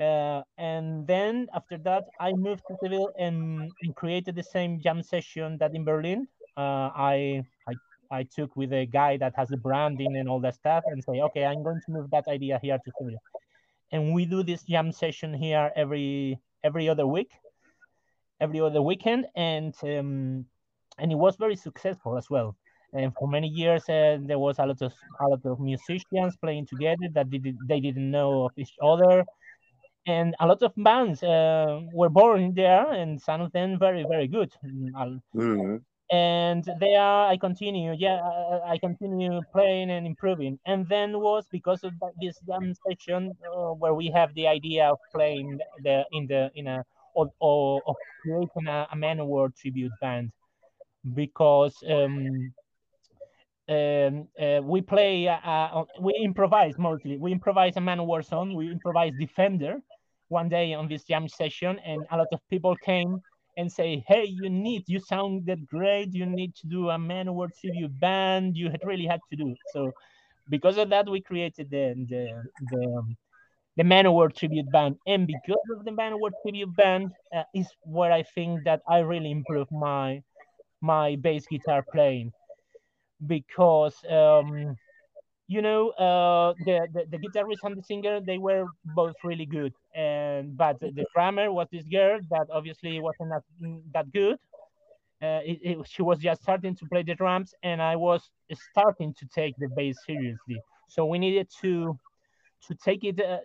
uh, 0.00 0.42
and 0.58 1.06
then 1.06 1.46
after 1.54 1.78
that, 1.78 2.04
I 2.18 2.32
moved 2.32 2.62
to 2.68 2.76
Seville 2.82 3.10
and, 3.18 3.70
and 3.82 3.94
created 3.94 4.34
the 4.34 4.42
same 4.42 4.80
jam 4.80 5.02
session 5.02 5.58
that 5.58 5.74
in 5.74 5.84
Berlin. 5.84 6.26
Uh, 6.56 6.90
I 6.94 7.42
I 7.68 7.74
I 8.10 8.22
took 8.24 8.56
with 8.56 8.72
a 8.72 8.86
guy 8.86 9.16
that 9.18 9.34
has 9.36 9.48
the 9.48 9.56
branding 9.56 10.16
and 10.16 10.28
all 10.28 10.40
that 10.40 10.54
stuff, 10.54 10.84
and 10.86 11.02
say, 11.04 11.20
okay, 11.20 11.44
I'm 11.44 11.62
going 11.62 11.80
to 11.86 11.92
move 11.92 12.10
that 12.10 12.26
idea 12.28 12.58
here 12.62 12.78
to 12.78 12.90
Seville, 12.98 13.22
and 13.92 14.12
we 14.12 14.26
do 14.26 14.42
this 14.42 14.62
jam 14.64 14.92
session 14.92 15.32
here 15.34 15.70
every 15.76 16.40
every 16.64 16.88
other 16.88 17.06
week 17.06 17.30
every 18.40 18.60
other 18.60 18.82
weekend, 18.82 19.26
and 19.36 19.74
um, 19.84 20.44
and 20.98 21.12
it 21.12 21.14
was 21.14 21.36
very 21.36 21.56
successful 21.56 22.16
as 22.16 22.28
well. 22.30 22.56
And 22.92 23.12
for 23.14 23.28
many 23.28 23.46
years, 23.46 23.88
uh, 23.88 24.18
there 24.20 24.38
was 24.38 24.58
a 24.58 24.66
lot 24.66 24.82
of 24.82 24.92
a 25.20 25.28
lot 25.28 25.44
of 25.44 25.60
musicians 25.60 26.36
playing 26.42 26.66
together 26.66 27.08
that 27.12 27.30
did, 27.30 27.56
they 27.68 27.80
didn't 27.80 28.10
know 28.10 28.46
of 28.46 28.52
each 28.56 28.74
other, 28.82 29.24
and 30.06 30.34
a 30.40 30.46
lot 30.46 30.62
of 30.62 30.72
bands 30.76 31.22
uh, 31.22 31.80
were 31.92 32.08
born 32.08 32.54
there, 32.54 32.90
and 32.92 33.20
some 33.20 33.40
of 33.40 33.52
them 33.52 33.78
very 33.78 34.04
very 34.08 34.28
good. 34.28 34.52
Mm-hmm. 34.64 35.76
And 36.12 36.64
there 36.80 37.00
I 37.00 37.36
continue, 37.36 37.94
yeah, 37.96 38.20
I, 38.20 38.72
I 38.72 38.78
continue 38.78 39.40
playing 39.52 39.90
and 39.90 40.04
improving. 40.08 40.58
And 40.66 40.88
then 40.88 41.20
was 41.20 41.46
because 41.52 41.84
of 41.84 41.92
this 42.20 42.36
jam 42.48 42.74
session 42.84 43.32
uh, 43.46 43.74
where 43.74 43.94
we 43.94 44.10
have 44.10 44.34
the 44.34 44.48
idea 44.48 44.90
of 44.90 44.98
playing 45.14 45.60
the 45.84 46.04
in 46.10 46.26
the 46.26 46.50
in 46.56 46.66
a 46.66 46.84
or, 47.14 47.30
or 47.38 47.82
of 47.86 47.96
creating 48.22 48.66
a, 48.66 48.88
a 48.92 48.96
Manowar 48.96 49.54
tribute 49.54 49.92
band 50.00 50.32
because 51.14 51.76
um, 51.88 52.52
um, 53.68 54.28
uh, 54.40 54.60
we 54.62 54.80
play, 54.80 55.28
uh, 55.28 55.36
uh, 55.44 55.84
we 56.00 56.14
improvise 56.22 56.76
mostly. 56.76 57.18
We 57.18 57.32
improvise 57.32 57.76
a 57.76 57.80
Manowar 57.80 58.24
song. 58.24 58.54
We 58.54 58.70
improvise 58.70 59.12
Defender 59.18 59.80
one 60.30 60.48
day 60.48 60.74
on 60.74 60.88
this 60.88 61.04
jam 61.04 61.28
session, 61.28 61.78
and 61.84 62.06
a 62.10 62.18
lot 62.18 62.28
of 62.32 62.40
people 62.50 62.76
came 62.76 63.22
and 63.56 63.70
say, 63.70 64.04
"Hey, 64.08 64.24
you 64.24 64.50
need, 64.50 64.84
you 64.88 65.00
sounded 65.00 65.66
great. 65.66 66.14
You 66.14 66.26
need 66.26 66.54
to 66.56 66.66
do 66.68 66.90
a 66.90 66.98
Manowar 66.98 67.50
tribute 67.60 67.98
band. 68.00 68.56
You 68.56 68.70
had 68.70 68.80
really 68.84 69.06
had 69.06 69.20
to 69.30 69.36
do." 69.36 69.50
it." 69.50 69.58
So, 69.66 69.94
because 70.48 70.78
of 70.78 70.90
that, 70.90 71.08
we 71.08 71.20
created 71.20 71.70
the 71.70 71.94
the 72.08 72.24
the, 72.70 72.82
um, 72.98 73.16
the 73.76 74.30
tribute 74.34 74.70
band, 74.70 74.96
and 75.06 75.26
because 75.26 75.66
of 75.76 75.84
the 75.84 75.92
Manowar 75.92 76.30
tribute 76.42 76.74
band, 76.76 77.12
uh, 77.34 77.44
is 77.54 77.68
where 77.84 78.12
I 78.12 78.22
think 78.22 78.64
that 78.64 78.82
I 78.88 79.00
really 79.00 79.30
improved 79.30 79.72
my 79.72 80.22
my 80.80 81.16
bass 81.16 81.46
guitar 81.46 81.82
playing 81.92 82.32
because 83.26 83.94
um, 84.10 84.76
you 85.50 85.62
know 85.62 85.90
uh, 86.06 86.54
the, 86.64 86.86
the 86.94 87.02
the 87.10 87.18
guitarist 87.18 87.64
and 87.64 87.76
the 87.76 87.82
singer 87.82 88.20
they 88.20 88.38
were 88.38 88.66
both 89.00 89.16
really 89.24 89.46
good. 89.46 89.74
And 89.96 90.56
but 90.56 90.78
the, 90.78 91.04
drummer 91.12 91.50
was 91.50 91.66
this 91.72 91.86
girl 91.86 92.20
that 92.30 92.46
obviously 92.52 93.00
wasn't 93.00 93.30
that, 93.34 93.44
that 93.92 94.12
good. 94.12 94.38
Uh, 95.20 95.42
it, 95.50 95.58
it, 95.70 95.76
she 95.88 96.02
was 96.02 96.18
just 96.20 96.40
starting 96.42 96.76
to 96.76 96.86
play 96.86 97.02
the 97.02 97.14
drums 97.14 97.52
and 97.62 97.82
i 97.82 97.94
was 97.94 98.30
starting 98.70 99.12
to 99.12 99.26
take 99.34 99.54
the 99.58 99.68
bass 99.76 99.98
seriously. 100.06 100.58
So 100.88 101.04
we 101.04 101.18
needed 101.18 101.48
to 101.62 101.98
to 102.66 102.74
take 102.74 103.02
it 103.02 103.20
uh, 103.20 103.38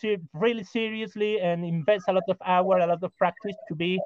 ser- 0.00 0.24
really 0.34 0.64
seriously 0.64 1.40
and 1.40 1.64
invest 1.64 2.04
a 2.08 2.12
lot 2.12 2.28
of 2.28 2.36
hour 2.44 2.78
a 2.78 2.86
lot 2.86 3.02
of 3.02 3.16
practice 3.16 3.56
to 3.68 3.74
be 3.74 3.98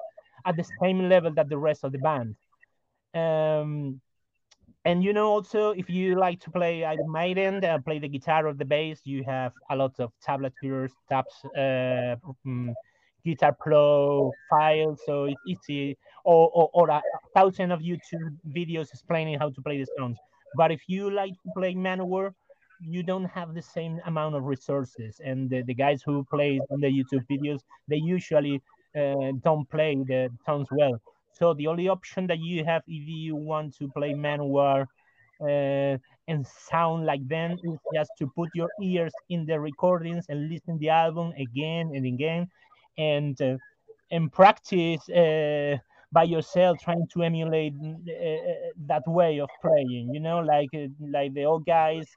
at 0.45 0.55
the 0.55 0.65
same 0.81 1.09
level 1.09 1.31
that 1.33 1.49
the 1.49 1.57
rest 1.57 1.83
of 1.83 1.91
the 1.91 1.99
band. 1.99 2.35
Um, 3.13 3.99
and 4.85 5.03
you 5.03 5.13
know 5.13 5.27
also 5.27 5.71
if 5.71 5.89
you 5.89 6.17
like 6.17 6.39
to 6.41 6.51
play 6.51 6.83
Iron 6.83 7.11
Maiden, 7.11 7.63
uh, 7.63 7.77
play 7.79 7.99
the 7.99 8.07
guitar 8.07 8.47
or 8.47 8.53
the 8.53 8.65
bass, 8.65 9.01
you 9.03 9.23
have 9.23 9.53
a 9.69 9.75
lot 9.75 9.99
of 9.99 10.11
tablatures, 10.21 10.91
tabs, 11.09 11.33
uh, 11.55 12.15
mm, 12.45 12.73
Guitar 13.23 13.55
Pro 13.59 14.31
files, 14.49 14.99
so 15.05 15.25
it's 15.25 15.41
easy, 15.47 15.97
or, 16.25 16.49
or, 16.53 16.69
or 16.73 16.89
a 16.89 17.01
thousand 17.35 17.71
of 17.71 17.81
YouTube 17.81 18.35
videos 18.49 18.89
explaining 18.89 19.37
how 19.37 19.49
to 19.49 19.61
play 19.61 19.77
the 19.77 19.87
songs. 19.97 20.17
But 20.55 20.71
if 20.71 20.81
you 20.87 21.11
like 21.11 21.33
to 21.33 21.49
play 21.55 21.75
Manowar, 21.75 22.33
you 22.79 23.03
don't 23.03 23.25
have 23.25 23.53
the 23.53 23.61
same 23.61 23.99
amount 24.07 24.35
of 24.35 24.45
resources, 24.45 25.21
and 25.23 25.49
the, 25.49 25.61
the 25.61 25.75
guys 25.75 26.01
who 26.03 26.25
play 26.25 26.59
on 26.71 26.81
the 26.81 26.87
YouTube 26.87 27.25
videos, 27.29 27.59
they 27.87 27.97
usually 27.97 28.61
uh, 28.97 29.31
don't 29.43 29.69
play 29.69 29.95
the 29.95 30.29
songs 30.45 30.67
well. 30.71 30.99
So 31.33 31.53
the 31.53 31.67
only 31.67 31.87
option 31.87 32.27
that 32.27 32.39
you 32.39 32.63
have 32.65 32.83
if 32.87 33.07
you 33.07 33.35
want 33.35 33.75
to 33.77 33.87
play 33.89 34.13
Manowar 34.13 34.87
uh, 35.41 35.97
and 36.27 36.45
sound 36.45 37.05
like 37.05 37.27
them 37.27 37.57
is 37.63 37.79
just 37.93 38.11
to 38.19 38.27
put 38.27 38.49
your 38.53 38.69
ears 38.81 39.13
in 39.29 39.45
the 39.45 39.59
recordings 39.59 40.25
and 40.29 40.49
listen 40.49 40.77
the 40.77 40.89
album 40.89 41.33
again 41.37 41.91
and 41.93 42.05
again, 42.05 42.47
and 42.97 43.41
uh, 43.41 43.57
and 44.11 44.31
practice 44.31 45.07
uh, 45.09 45.77
by 46.11 46.23
yourself, 46.23 46.79
trying 46.79 47.07
to 47.13 47.23
emulate 47.23 47.73
uh, 47.81 48.71
that 48.87 49.03
way 49.07 49.39
of 49.39 49.49
playing. 49.61 50.09
You 50.13 50.19
know, 50.19 50.39
like 50.39 50.69
uh, 50.75 50.87
like 50.99 51.33
the 51.33 51.45
old 51.45 51.65
guys. 51.65 52.07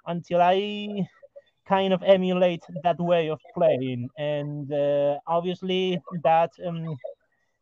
until 0.07 0.41
I 0.41 1.07
kind 1.69 1.93
of 1.93 2.03
emulate 2.03 2.62
that 2.83 2.99
way 2.99 3.29
of 3.29 3.38
playing, 3.55 4.09
and 4.17 4.73
uh, 4.73 5.19
obviously 5.27 6.01
that 6.25 6.53
um, 6.67 6.97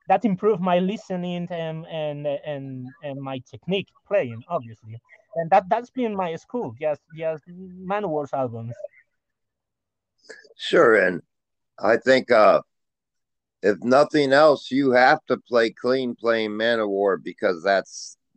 that 0.09 0.24
improved 0.24 0.62
my 0.62 0.79
listening 0.79 1.48
and 1.50 1.85
and 1.88 2.29
and 2.29 2.87
and 3.02 3.20
my 3.20 3.40
technique 3.50 3.88
playing, 4.07 4.40
obviously, 4.48 5.00
and 5.35 5.50
that 5.50 5.68
that's 5.68 5.90
been 5.90 6.14
my 6.14 6.37
school. 6.37 6.76
Just 6.81 7.02
just 7.16 7.42
Manowar's 7.48 8.33
albums. 8.33 8.74
Sure, 10.57 10.94
and 10.94 11.22
I 11.78 11.96
think 11.98 12.30
uh, 12.30 12.62
if 13.62 13.82
nothing 13.82 14.32
else, 14.32 14.70
you 14.70 14.92
have 14.92 15.20
to 15.26 15.36
play 15.36 15.70
clean 15.70 16.14
playing 16.14 16.50
Manowar 16.50 17.22
because 17.22 17.62
that 17.64 17.84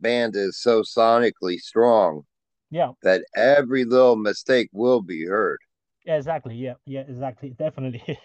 band 0.00 0.36
is 0.36 0.60
so 0.60 0.82
sonically 0.82 1.58
strong. 1.58 2.22
Yeah. 2.70 2.92
That 3.02 3.24
every 3.34 3.84
little 3.84 4.16
mistake 4.16 4.68
will 4.72 5.02
be 5.02 5.26
heard. 5.26 5.58
Yeah, 6.04 6.16
exactly. 6.16 6.54
Yeah, 6.54 6.74
yeah, 6.86 7.00
exactly. 7.00 7.50
Definitely. 7.58 8.18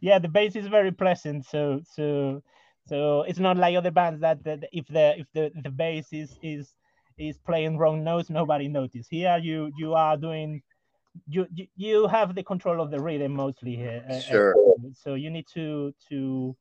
yeah, 0.00 0.18
the 0.18 0.28
bass 0.28 0.56
is 0.56 0.66
very 0.66 0.92
pleasant. 0.92 1.44
So, 1.46 1.80
so, 1.94 2.42
so 2.86 3.22
it's 3.22 3.38
not 3.38 3.56
like 3.56 3.76
other 3.76 3.90
bands 3.90 4.20
that, 4.20 4.42
that 4.44 4.64
if 4.72 4.86
the 4.88 5.18
if 5.18 5.26
the 5.34 5.52
the 5.62 5.70
bass 5.70 6.08
is 6.12 6.36
is 6.42 6.74
is 7.18 7.38
playing 7.38 7.78
wrong 7.78 8.02
notes, 8.02 8.30
nobody 8.30 8.68
notices. 8.68 9.08
Here, 9.08 9.38
you 9.38 9.70
you 9.76 9.94
are 9.94 10.16
doing 10.16 10.62
you, 11.26 11.46
you 11.76 12.06
have 12.08 12.34
the 12.34 12.42
control 12.42 12.80
of 12.80 12.90
the 12.90 13.00
rhythm 13.00 13.32
mostly 13.32 13.76
here. 13.76 14.04
Uh, 14.08 14.12
uh, 14.14 14.20
sure. 14.20 14.54
so 14.92 15.14
you 15.14 15.30
need 15.30 15.46
to 15.54 15.94
to 16.08 16.56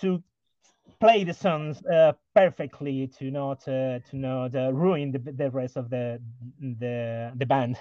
to 0.00 0.22
play 1.00 1.24
the 1.24 1.34
songs 1.34 1.82
uh, 1.86 2.12
perfectly 2.34 3.06
to 3.18 3.30
not 3.30 3.66
uh, 3.68 3.98
to 4.10 4.16
not 4.16 4.54
uh, 4.54 4.72
ruin 4.72 5.12
the, 5.12 5.18
the 5.18 5.50
rest 5.50 5.76
of 5.76 5.90
the 5.90 6.20
the 6.60 7.32
the 7.36 7.46
band. 7.46 7.76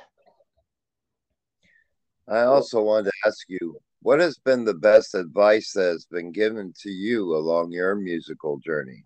I 2.27 2.43
also 2.43 2.81
wanted 2.81 3.05
to 3.05 3.27
ask 3.27 3.49
you, 3.49 3.79
what 4.01 4.19
has 4.19 4.37
been 4.37 4.63
the 4.63 4.73
best 4.73 5.13
advice 5.13 5.73
that 5.73 5.91
has 5.91 6.05
been 6.05 6.31
given 6.31 6.73
to 6.81 6.89
you 6.89 7.35
along 7.35 7.71
your 7.71 7.95
musical 7.95 8.59
journey? 8.59 9.03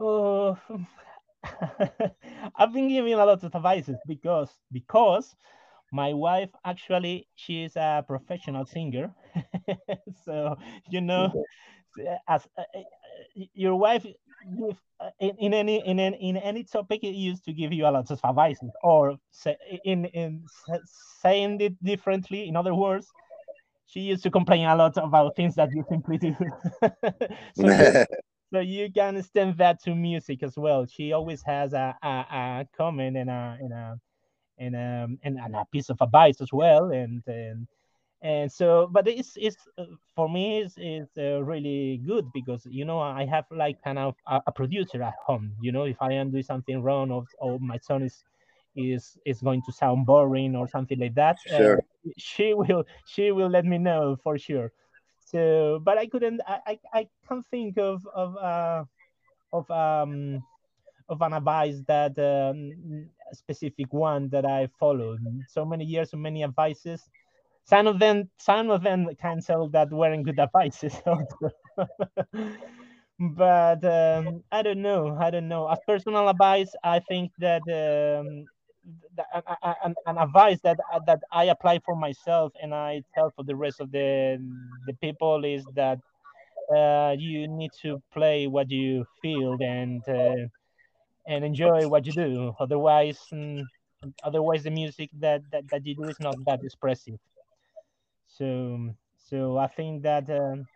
Oh, 0.00 0.58
I've 2.56 2.72
been 2.72 2.88
giving 2.88 3.14
a 3.14 3.16
lot 3.16 3.42
of 3.42 3.54
advices 3.54 3.96
because 4.06 4.50
because 4.70 5.34
my 5.92 6.12
wife 6.12 6.50
actually 6.64 7.28
she's 7.34 7.76
a 7.76 8.04
professional 8.06 8.64
singer, 8.64 9.12
so 10.24 10.56
you 10.90 11.00
know, 11.00 11.32
as 12.28 12.46
uh, 12.56 12.62
uh 12.62 12.82
your 13.54 13.76
wife 13.76 14.06
uh, 15.00 15.10
in, 15.20 15.36
in 15.38 15.54
any 15.54 15.86
in 15.86 15.98
any, 15.98 16.28
in 16.28 16.36
any 16.36 16.64
topic 16.64 17.02
it 17.02 17.14
used 17.14 17.44
to 17.44 17.52
give 17.52 17.72
you 17.72 17.86
a 17.86 17.90
lot 17.90 18.10
of 18.10 18.20
advices 18.24 18.70
or 18.82 19.16
say, 19.30 19.56
in 19.84 20.04
in 20.06 20.44
saying 21.20 21.60
it 21.60 21.82
differently. 21.82 22.48
In 22.48 22.56
other 22.56 22.74
words 22.74 23.06
she 23.92 24.00
used 24.00 24.22
to 24.22 24.30
complain 24.30 24.66
a 24.66 24.74
lot 24.74 24.96
about 24.96 25.36
things 25.36 25.54
that 25.56 25.68
you 25.74 25.84
simply 25.88 26.18
do. 26.18 26.34
So, 27.54 28.04
so 28.52 28.60
you 28.60 28.92
can 28.92 29.16
extend 29.16 29.56
that 29.56 29.82
to 29.84 29.94
music 29.94 30.42
as 30.42 30.56
well. 30.56 30.84
She 30.84 31.12
always 31.12 31.42
has 31.42 31.72
a, 31.72 31.96
a, 32.02 32.08
a 32.08 32.66
comment 32.76 33.16
and 33.16 33.30
a 33.30 33.56
and 33.58 33.72
a 33.72 34.00
and 34.58 34.76
um 34.76 35.18
and, 35.22 35.38
and 35.38 35.56
a 35.56 35.64
piece 35.72 35.88
of 35.88 35.96
advice 36.00 36.40
as 36.40 36.52
well. 36.52 36.90
And 36.90 37.22
and 37.26 37.66
and 38.20 38.52
so, 38.52 38.88
but 38.92 39.08
it's 39.08 39.32
it's 39.36 39.56
uh, 39.78 39.86
for 40.14 40.28
me 40.28 40.60
it's, 40.60 40.74
it's 40.76 41.16
uh, 41.16 41.42
really 41.42 42.02
good 42.06 42.26
because 42.34 42.66
you 42.70 42.84
know 42.84 43.00
I 43.00 43.24
have 43.24 43.46
like 43.50 43.82
kind 43.82 43.98
of 43.98 44.14
a, 44.28 44.42
a, 44.46 44.52
producer 44.52 45.02
at 45.02 45.14
home. 45.26 45.52
You 45.60 45.72
know, 45.72 45.84
if 45.84 45.96
I 46.00 46.12
am 46.12 46.30
doing 46.30 46.42
something 46.42 46.82
wrong 46.82 47.10
or, 47.10 47.24
or 47.40 47.58
my 47.58 47.78
son 47.78 48.02
is 48.02 48.22
is 48.76 49.16
is 49.24 49.40
going 49.40 49.62
to 49.66 49.72
sound 49.72 50.04
boring 50.04 50.54
or 50.54 50.68
something 50.68 50.98
like 50.98 51.14
that, 51.14 51.38
sure. 51.46 51.78
Uh, 51.78 52.10
she 52.18 52.52
will 52.52 52.84
she 53.06 53.32
will 53.32 53.48
let 53.48 53.64
me 53.64 53.78
know 53.78 54.16
for 54.22 54.36
sure. 54.38 54.70
But 55.32 55.98
I 55.98 56.06
couldn't. 56.06 56.40
I 56.46 56.60
I, 56.66 56.80
I 56.94 57.08
can't 57.28 57.46
think 57.50 57.78
of 57.78 58.06
of 58.14 58.36
uh, 58.36 58.84
of 59.52 59.70
um 59.70 60.42
of 61.08 61.20
an 61.22 61.32
advice 61.34 61.82
that 61.86 62.18
um, 62.18 63.08
specific 63.32 63.92
one 63.92 64.28
that 64.30 64.44
I 64.46 64.68
followed. 64.78 65.20
So 65.48 65.64
many 65.64 65.84
years, 65.84 66.10
so 66.10 66.16
many 66.16 66.44
advices. 66.44 67.10
Some 67.64 67.86
of 67.86 67.98
them, 67.98 68.30
some 68.38 68.70
of 68.70 68.82
them 68.82 69.08
canceled 69.20 69.72
that 69.72 69.90
weren't 69.90 70.24
good 70.24 70.38
advices. 70.40 70.94
but 73.18 73.84
um, 73.84 74.42
I 74.50 74.62
don't 74.62 74.82
know. 74.82 75.16
I 75.18 75.30
don't 75.30 75.48
know. 75.48 75.68
As 75.68 75.78
personal 75.86 76.28
advice, 76.28 76.72
I 76.82 77.00
think 77.00 77.32
that 77.38 77.62
um, 77.68 78.48
an, 79.84 79.94
an 80.06 80.18
advice 80.18 80.60
that 80.62 80.78
that 81.06 81.20
I 81.30 81.44
apply 81.44 81.80
for 81.84 81.94
myself 81.94 82.52
and 82.62 82.74
I 82.74 83.02
tell 83.14 83.30
for 83.30 83.44
the 83.44 83.54
rest 83.54 83.80
of 83.80 83.90
the 83.90 84.38
the 84.86 84.94
people 84.94 85.44
is 85.44 85.64
that 85.74 85.98
uh, 86.74 87.14
you 87.18 87.48
need 87.48 87.72
to 87.82 88.02
play 88.12 88.46
what 88.46 88.70
you 88.70 89.04
feel 89.20 89.56
and 89.60 90.02
uh, 90.08 90.46
and 91.26 91.44
enjoy 91.44 91.86
what 91.88 92.06
you 92.06 92.12
do. 92.12 92.54
Otherwise, 92.58 93.20
um, 93.32 93.68
otherwise 94.24 94.64
the 94.64 94.70
music 94.70 95.10
that, 95.20 95.42
that 95.52 95.68
that 95.70 95.86
you 95.86 95.94
do 95.94 96.04
is 96.04 96.18
not 96.20 96.36
that 96.46 96.62
expressive. 96.64 97.18
So 98.26 98.94
so 99.28 99.58
I 99.58 99.68
think 99.68 100.02
that. 100.02 100.28
Um, 100.30 100.66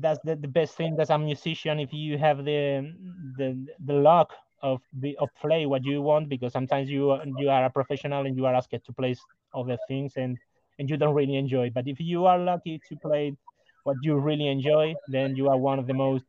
that's 0.00 0.20
the, 0.24 0.36
the 0.36 0.46
best 0.46 0.76
thing 0.76 0.96
as 1.00 1.10
a 1.10 1.18
musician 1.18 1.80
if 1.80 1.92
you 1.92 2.18
have 2.18 2.44
the 2.44 2.94
the 3.36 3.66
the 3.84 3.92
luck 3.92 4.32
of 4.62 4.80
the 4.92 5.16
of 5.18 5.30
play 5.40 5.66
what 5.66 5.84
you 5.84 6.02
want 6.02 6.28
because 6.28 6.52
sometimes 6.52 6.90
you 6.90 7.16
you 7.36 7.48
are 7.50 7.64
a 7.64 7.70
professional 7.70 8.26
and 8.26 8.36
you 8.36 8.46
are 8.46 8.54
asked 8.54 8.70
to 8.70 8.92
play 8.92 9.14
other 9.54 9.78
things 9.88 10.14
and 10.16 10.38
and 10.78 10.88
you 10.90 10.96
don't 10.96 11.14
really 11.14 11.36
enjoy. 11.36 11.70
But 11.70 11.86
if 11.88 12.00
you 12.00 12.26
are 12.26 12.38
lucky 12.38 12.80
to 12.88 12.96
play 12.96 13.36
what 13.84 13.96
you 14.00 14.16
really 14.16 14.46
enjoy, 14.46 14.94
then 15.08 15.34
you 15.34 15.48
are 15.48 15.58
one 15.58 15.78
of 15.78 15.86
the 15.86 15.94
most 15.94 16.24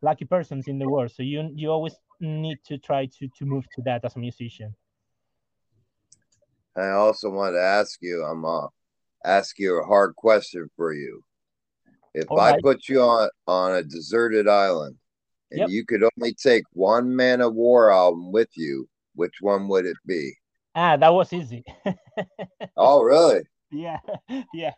lucky 0.00 0.24
persons 0.24 0.66
in 0.66 0.78
the 0.78 0.88
world. 0.88 1.10
So 1.10 1.22
you 1.22 1.50
you 1.54 1.70
always 1.70 1.96
need 2.20 2.62
to 2.64 2.78
try 2.78 3.06
to 3.06 3.28
to 3.28 3.44
move 3.44 3.64
to 3.74 3.82
that 3.82 4.04
as 4.04 4.16
a 4.16 4.18
musician. 4.18 4.74
I 6.76 6.90
also 6.90 7.28
want 7.30 7.54
to 7.54 7.60
ask 7.60 7.98
you, 8.00 8.24
I'm 8.24 8.44
uh, 8.44 8.68
ask 9.24 9.58
you 9.58 9.80
a 9.80 9.86
hard 9.86 10.16
question 10.16 10.68
for 10.76 10.92
you. 10.94 11.22
If 12.14 12.28
All 12.30 12.38
I 12.38 12.52
right. 12.52 12.62
put 12.62 12.88
you 12.88 13.02
on 13.02 13.28
on 13.46 13.72
a 13.72 13.82
deserted 13.82 14.48
island 14.48 14.96
and 15.52 15.60
yep. 15.60 15.68
you 15.68 15.84
could 15.84 16.02
only 16.02 16.32
take 16.32 16.64
one 16.72 17.08
Manowar 17.08 17.92
album 17.92 18.32
with 18.32 18.48
you, 18.54 18.88
which 19.14 19.34
one 19.40 19.68
would 19.68 19.84
it 19.84 19.98
be? 20.06 20.32
Ah, 20.74 20.96
that 20.96 21.12
was 21.12 21.32
easy. 21.32 21.62
oh, 22.76 23.02
really? 23.02 23.42
Yeah, 23.70 23.98
yeah, 24.54 24.72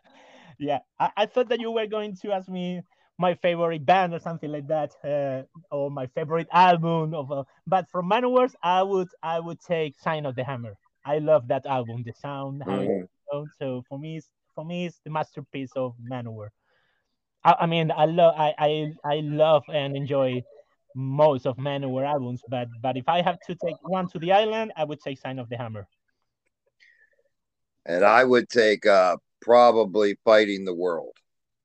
yeah. 0.59 0.79
I, 0.99 1.11
I, 1.15 1.25
thought 1.25 1.47
that 1.49 1.61
you 1.61 1.71
were 1.71 1.87
going 1.87 2.17
to 2.17 2.33
ask 2.33 2.49
me 2.49 2.81
my 3.17 3.35
favorite 3.35 3.85
band 3.85 4.13
or 4.13 4.19
something 4.19 4.51
like 4.51 4.67
that, 4.67 4.91
uh, 5.05 5.43
or 5.73 5.89
my 5.89 6.07
favorite 6.07 6.47
album. 6.51 7.13
Of, 7.13 7.31
uh, 7.31 7.43
but 7.65 7.89
from 7.89 8.09
Manowars, 8.09 8.53
I 8.61 8.83
would 8.83 9.07
I 9.23 9.39
would 9.39 9.61
take 9.61 9.97
Sign 9.97 10.25
of 10.25 10.35
the 10.35 10.43
Hammer. 10.43 10.75
I 11.05 11.19
love 11.19 11.47
that 11.47 11.65
album, 11.65 12.03
the 12.03 12.13
sound. 12.13 12.63
Mm-hmm. 12.65 13.43
so 13.57 13.83
for 13.87 13.97
me, 13.97 14.17
it's, 14.17 14.29
for 14.53 14.65
me, 14.65 14.87
it's 14.87 14.99
the 15.05 15.11
masterpiece 15.11 15.71
of 15.77 15.93
Manowar. 16.11 16.49
I, 17.45 17.55
I 17.61 17.65
mean, 17.67 17.91
I 17.95 18.05
love 18.05 18.33
I, 18.37 18.53
I 18.57 18.93
I 19.05 19.19
love 19.21 19.63
and 19.71 19.95
enjoy 19.95 20.43
most 20.95 21.45
of 21.45 21.57
Manowar 21.57 22.07
albums, 22.07 22.41
but 22.49 22.69
but 22.81 22.97
if 22.97 23.07
I 23.07 23.21
have 23.21 23.39
to 23.47 23.55
take 23.55 23.75
one 23.83 24.07
to 24.09 24.19
the 24.19 24.31
island, 24.31 24.71
I 24.75 24.85
would 24.85 25.01
take 25.01 25.19
Sign 25.19 25.37
of 25.37 25.49
the 25.49 25.57
Hammer. 25.57 25.87
And 27.85 28.03
I 28.03 28.23
would 28.23 28.49
take 28.49 28.85
uh, 28.85 29.17
probably 29.41 30.17
Fighting 30.23 30.65
the 30.65 30.73
World. 30.73 31.15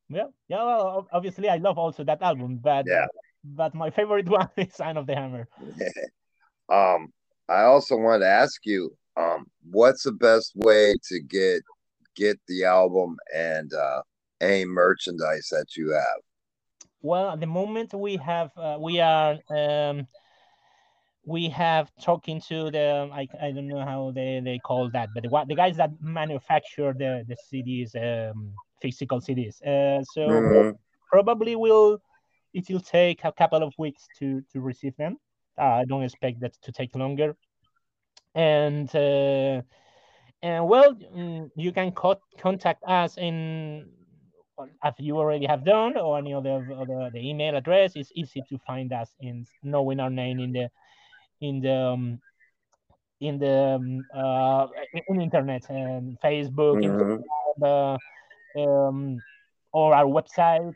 Yeah, 0.09 0.27
yeah. 0.49 0.65
Well, 0.65 1.09
obviously, 1.13 1.49
I 1.49 1.57
love 1.57 1.79
also 1.79 2.05
that 2.05 2.21
album, 2.21 2.59
but 2.63 2.85
yeah. 2.87 3.07
but 3.45 3.75
my 3.75 3.91
favorite 3.91 4.29
one 4.41 4.51
is 4.57 4.75
Sign 4.75 4.97
of 4.97 5.07
the 5.07 5.15
Hammer. 5.15 5.49
um, 6.69 7.13
I 7.49 7.63
also 7.63 7.97
want 7.97 8.23
to 8.23 8.29
ask 8.29 8.67
you, 8.67 8.97
um, 9.17 9.47
what's 9.71 10.03
the 10.03 10.13
best 10.13 10.53
way 10.57 10.95
to 11.09 11.21
get 11.21 11.63
get 12.17 12.39
the 12.49 12.65
album 12.65 13.17
and 13.35 13.73
uh, 13.73 14.03
any 14.41 14.65
merchandise 14.65 15.49
that 15.53 15.77
you 15.77 15.91
have? 15.93 16.21
Well, 17.03 17.31
at 17.31 17.41
the 17.41 17.47
moment 17.47 17.95
we 17.95 18.17
have 18.17 18.51
uh, 18.57 18.77
we 18.79 19.01
are 19.01 19.39
um, 19.49 20.07
we 21.25 21.49
have 21.49 21.91
talking 22.01 22.41
to 22.49 22.71
the 22.71 23.09
I, 23.13 23.29
I 23.41 23.53
don't 23.53 23.69
know 23.69 23.85
how 23.85 24.11
they, 24.15 24.41
they 24.45 24.59
call 24.59 24.91
that, 24.91 25.11
but 25.15 25.23
the, 25.23 25.45
the 25.49 25.55
guys 25.55 25.77
that 25.77 25.91
manufacture 26.01 26.93
the 26.93 27.25
the 27.27 27.37
CDs, 27.37 27.95
um, 27.97 28.53
physical 28.83 29.21
CDs. 29.21 29.63
Uh, 29.63 30.03
so 30.05 30.21
mm-hmm. 30.21 30.71
probably 31.09 31.57
will 31.57 32.03
it 32.53 32.69
will 32.69 32.81
take 32.81 33.25
a 33.25 33.33
couple 33.33 33.63
of 33.63 33.73
weeks 33.79 34.09
to 34.19 34.43
to 34.53 34.61
receive 34.61 34.97
them. 34.97 35.17
Uh, 35.59 35.81
I 35.81 35.85
don't 35.85 36.03
expect 36.03 36.41
that 36.41 36.55
to 36.63 36.73
take 36.73 36.95
longer, 36.95 37.37
and 38.35 38.95
uh, 38.95 39.63
and 40.43 40.69
well, 40.69 40.95
mm, 40.95 41.51
you 41.55 41.73
can 41.73 41.93
co- 41.93 42.21
contact 42.39 42.83
us 42.85 43.19
in 43.19 43.89
as 44.83 44.95
you 44.99 45.19
already 45.19 45.47
have 45.47 45.65
done, 45.65 45.97
or 45.97 46.19
any 46.19 46.35
other, 46.35 46.65
other 46.77 47.11
the 47.13 47.21
email 47.21 47.57
address. 47.57 47.97
It's 47.97 48.13
easy 48.15 48.43
to 48.49 48.59
find 48.59 48.93
us 48.93 49.15
in 49.21 49.47
knowing 49.63 50.01
our 50.01 50.11
name 50.11 50.41
in 50.41 50.53
the 50.53 50.71
in 51.41 51.61
the 51.61 51.77
um, 51.77 52.21
in 53.21 53.39
the 53.39 53.75
um, 53.77 54.05
uh, 54.15 54.67
in 55.09 55.21
internet 55.21 55.69
and 55.71 56.19
Facebook 56.21 56.83
Mhm. 56.83 57.23
and 57.55 57.65
uh, 57.65 57.99
um, 58.59 59.23
or 59.73 59.95
our 59.95 60.07
website, 60.07 60.75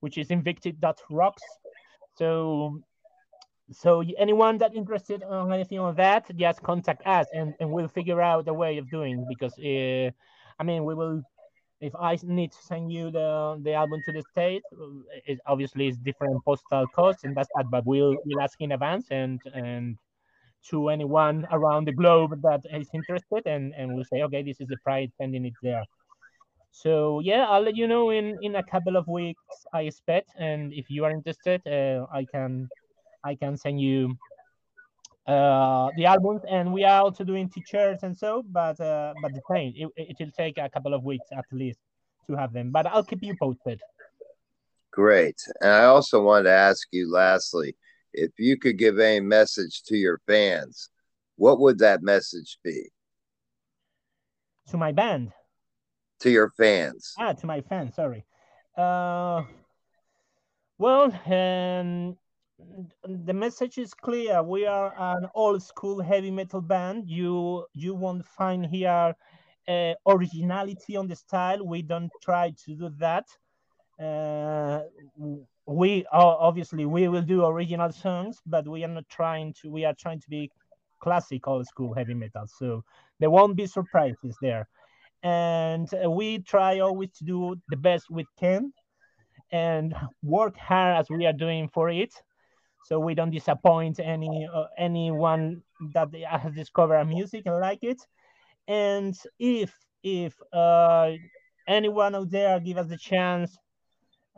which 0.00 0.18
is 0.18 0.28
invicti.rocks. 0.28 1.42
So 2.16 2.80
so 3.72 4.02
anyone 4.18 4.58
that 4.58 4.74
interested 4.74 5.22
on 5.22 5.52
anything 5.52 5.78
on 5.78 5.94
that, 5.96 6.34
just 6.36 6.62
contact 6.62 7.06
us 7.06 7.26
and, 7.32 7.54
and 7.60 7.70
we'll 7.70 7.88
figure 7.88 8.20
out 8.20 8.48
a 8.48 8.54
way 8.54 8.78
of 8.78 8.90
doing 8.90 9.24
because 9.28 9.56
uh, 9.58 10.10
I 10.58 10.62
mean 10.64 10.84
we 10.84 10.94
will 10.94 11.22
if 11.80 11.94
I 11.96 12.18
need 12.22 12.52
to 12.52 12.62
send 12.62 12.92
you 12.92 13.10
the 13.10 13.58
the 13.62 13.72
album 13.72 14.02
to 14.06 14.12
the 14.12 14.22
state, 14.22 14.62
uh, 14.72 14.86
it 15.26 15.38
obviously 15.46 15.88
it's 15.88 15.96
different 15.98 16.44
postal 16.44 16.86
costs 16.88 17.24
and 17.24 17.34
that's 17.34 17.48
that, 17.56 17.70
but 17.70 17.86
we'll 17.86 18.16
we'll 18.24 18.40
ask 18.40 18.60
in 18.60 18.72
advance 18.72 19.06
and 19.10 19.40
and 19.54 19.96
to 20.68 20.90
anyone 20.90 21.46
around 21.52 21.86
the 21.86 21.92
globe 21.92 22.40
that 22.42 22.60
is 22.70 22.88
interested 22.92 23.46
and 23.46 23.74
and 23.74 23.94
we'll 23.94 24.04
say 24.04 24.22
okay 24.22 24.42
this 24.42 24.60
is 24.60 24.68
the 24.68 24.76
price 24.78 25.10
sending 25.16 25.46
it 25.46 25.54
there. 25.62 25.84
So 26.70 27.20
yeah, 27.20 27.46
I'll 27.48 27.62
let 27.62 27.76
you 27.76 27.88
know 27.88 28.10
in 28.10 28.38
in 28.42 28.56
a 28.56 28.62
couple 28.62 28.96
of 28.96 29.08
weeks 29.08 29.40
I 29.72 29.82
expect 29.82 30.30
and 30.38 30.72
if 30.72 30.90
you 30.90 31.04
are 31.04 31.10
interested, 31.10 31.62
uh, 31.66 32.06
I 32.12 32.26
can 32.26 32.68
I 33.24 33.34
can 33.34 33.56
send 33.56 33.80
you 33.80 34.16
uh 35.26 35.90
the 35.96 36.06
albums 36.06 36.42
and 36.48 36.72
we 36.72 36.82
are 36.84 37.02
also 37.02 37.24
doing 37.24 37.48
t-shirts 37.48 38.02
and 38.02 38.16
so 38.16 38.42
but 38.50 38.80
uh 38.80 39.12
but 39.22 39.32
the 39.34 39.42
same 39.50 39.72
it, 39.76 39.88
it 39.96 40.16
will 40.18 40.32
take 40.36 40.56
a 40.58 40.68
couple 40.68 40.94
of 40.94 41.04
weeks 41.04 41.26
at 41.32 41.44
least 41.52 41.78
to 42.26 42.34
have 42.34 42.52
them 42.52 42.70
but 42.70 42.86
i'll 42.86 43.04
keep 43.04 43.22
you 43.22 43.34
posted 43.38 43.80
Great. 44.92 45.40
And 45.60 45.70
I 45.70 45.84
also 45.84 46.22
wanted 46.22 46.44
to 46.44 46.52
ask 46.52 46.88
you 46.90 47.10
lastly 47.10 47.76
if 48.12 48.32
you 48.38 48.58
could 48.58 48.76
give 48.76 48.98
a 48.98 49.20
message 49.20 49.82
to 49.84 49.96
your 49.96 50.20
fans, 50.26 50.90
what 51.36 51.60
would 51.60 51.78
that 51.78 52.02
message 52.02 52.58
be 52.64 52.90
to 54.68 54.76
my 54.76 54.92
band 54.92 55.32
to 56.20 56.30
your 56.30 56.50
fans? 56.50 57.14
ah 57.18 57.32
to 57.32 57.46
my 57.46 57.60
fans 57.60 57.94
sorry 57.94 58.24
uh 58.76 59.42
well 60.78 61.12
um 61.26 62.16
the 63.04 63.32
message 63.34 63.78
is 63.78 63.94
clear. 63.94 64.42
We 64.42 64.66
are 64.66 64.94
an 64.98 65.28
old 65.34 65.62
school 65.62 66.00
heavy 66.00 66.30
metal 66.30 66.60
band. 66.60 67.08
You 67.08 67.66
you 67.72 67.94
won't 67.94 68.26
find 68.26 68.66
here 68.66 69.14
uh, 69.68 69.94
originality 70.06 70.96
on 70.96 71.06
the 71.08 71.16
style. 71.16 71.66
We 71.66 71.82
don't 71.82 72.12
try 72.22 72.52
to 72.64 72.74
do 72.74 72.90
that. 72.98 73.26
Uh, 74.00 74.82
we 75.66 76.04
o- 76.12 76.38
obviously 76.48 76.86
we 76.86 77.08
will 77.08 77.22
do 77.22 77.44
original 77.44 77.92
songs 77.92 78.40
but 78.46 78.66
we 78.66 78.82
are 78.84 78.88
not 78.88 79.08
trying 79.08 79.52
to 79.54 79.70
we 79.70 79.84
are 79.84 79.94
trying 79.98 80.20
to 80.20 80.28
be 80.30 80.50
classic 81.00 81.46
old 81.48 81.66
school 81.66 81.94
heavy 81.94 82.14
metal. 82.14 82.46
So 82.46 82.82
there 83.20 83.30
won't 83.30 83.56
be 83.56 83.66
surprises 83.66 84.36
there. 84.40 84.68
And 85.22 85.88
we 86.08 86.40
try 86.40 86.80
always 86.80 87.12
to 87.18 87.24
do 87.24 87.56
the 87.68 87.76
best 87.76 88.10
we 88.10 88.26
can 88.38 88.72
and 89.52 89.94
work 90.22 90.56
hard 90.56 90.98
as 90.98 91.10
we 91.10 91.26
are 91.26 91.32
doing 91.32 91.68
for 91.68 91.88
it 91.90 92.12
so 92.82 92.98
we 92.98 93.14
don't 93.14 93.30
disappoint 93.30 94.00
any 94.00 94.48
uh, 94.52 94.64
anyone 94.78 95.62
that 95.92 96.08
has 96.28 96.52
discovered 96.54 96.96
our 96.96 97.04
music 97.04 97.42
and 97.46 97.60
like 97.60 97.82
it. 97.82 98.00
And 98.68 99.14
if 99.38 99.74
if 100.02 100.34
uh, 100.52 101.12
anyone 101.66 102.14
out 102.14 102.30
there 102.30 102.58
give 102.60 102.78
us 102.78 102.86
the 102.88 102.96
chance 102.96 103.58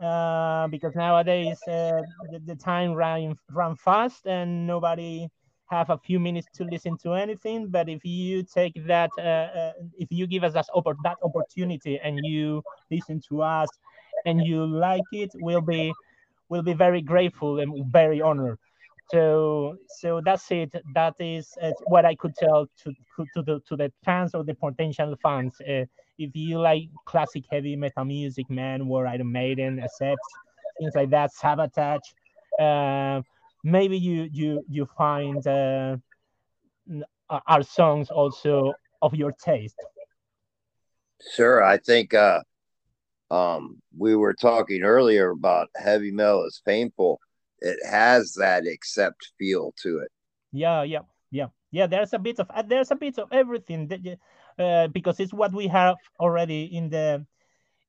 uh, 0.01 0.67
because 0.67 0.95
nowadays 0.95 1.59
uh, 1.67 2.01
the, 2.31 2.39
the 2.45 2.55
time 2.55 2.93
run 2.93 3.35
run 3.51 3.75
fast 3.75 4.25
and 4.27 4.67
nobody 4.67 5.27
have 5.67 5.89
a 5.89 5.97
few 5.97 6.19
minutes 6.19 6.47
to 6.53 6.63
listen 6.65 6.97
to 6.97 7.13
anything 7.13 7.67
but 7.69 7.87
if 7.89 8.03
you 8.03 8.43
take 8.43 8.73
that 8.85 9.09
uh, 9.17 9.21
uh, 9.21 9.71
if 9.97 10.07
you 10.11 10.27
give 10.27 10.43
us 10.43 10.53
that, 10.53 10.65
oppor- 10.75 10.95
that 11.03 11.17
opportunity 11.23 11.99
and 12.03 12.19
you 12.25 12.61
listen 12.91 13.21
to 13.27 13.41
us 13.41 13.69
and 14.25 14.45
you 14.45 14.65
like 14.65 15.01
it 15.11 15.31
we'll 15.35 15.61
be 15.61 15.93
we'll 16.49 16.63
be 16.63 16.73
very 16.73 17.01
grateful 17.01 17.59
and 17.59 17.85
very 17.91 18.21
honored 18.21 18.57
so 19.11 19.75
so 19.87 20.21
that's 20.23 20.49
it 20.51 20.73
that 20.93 21.13
is 21.19 21.49
uh, 21.61 21.71
what 21.85 22.05
i 22.05 22.15
could 22.15 22.35
tell 22.35 22.67
to 22.77 22.93
to, 23.33 23.41
the 23.43 23.59
to 23.67 23.75
the 23.75 23.91
fans 24.03 24.33
or 24.33 24.43
the 24.43 24.53
potential 24.55 25.15
fans 25.21 25.53
uh, 25.61 25.85
if 26.17 26.35
you 26.35 26.59
like 26.59 26.89
classic 27.05 27.43
heavy 27.51 27.75
metal 27.75 28.05
music 28.05 28.47
Manowar 28.49 29.07
iron 29.07 29.31
maiden 29.31 29.79
accept 29.79 30.21
things 30.79 30.95
like 30.95 31.09
that 31.09 31.31
sabotage 31.33 32.07
uh, 32.59 33.21
maybe 33.63 33.97
you 33.97 34.29
you 34.31 34.63
you 34.69 34.87
find 34.97 35.45
uh, 35.47 35.97
uh, 37.29 37.39
our 37.47 37.63
songs 37.63 38.09
also 38.09 38.73
of 39.01 39.13
your 39.13 39.31
taste 39.33 39.79
Sure. 41.31 41.63
I 41.63 41.77
think 41.77 42.13
uh 42.13 42.41
um 43.33 43.81
we 43.97 44.15
were 44.15 44.33
talking 44.33 44.83
earlier 44.83 45.31
about 45.31 45.69
heavy 45.77 46.11
metal 46.11 46.45
is 46.45 46.61
painful. 46.65 47.19
It 47.61 47.79
has 47.89 48.33
that 48.35 48.67
accept 48.67 49.31
feel 49.39 49.73
to 49.83 49.99
it. 49.99 50.11
yeah 50.51 50.83
yeah 50.83 51.01
yeah 51.31 51.47
yeah 51.71 51.87
there's 51.87 52.13
a 52.13 52.19
bit 52.19 52.39
of 52.39 52.49
uh, 52.51 52.61
there's 52.61 52.91
a 52.91 52.95
bit 52.95 53.17
of 53.19 53.29
everything 53.31 53.87
that, 53.87 54.01
uh, 54.59 54.87
because 54.89 55.19
it's 55.19 55.33
what 55.33 55.53
we 55.53 55.67
have 55.67 55.97
already 56.19 56.63
in 56.75 56.89
the 56.89 57.25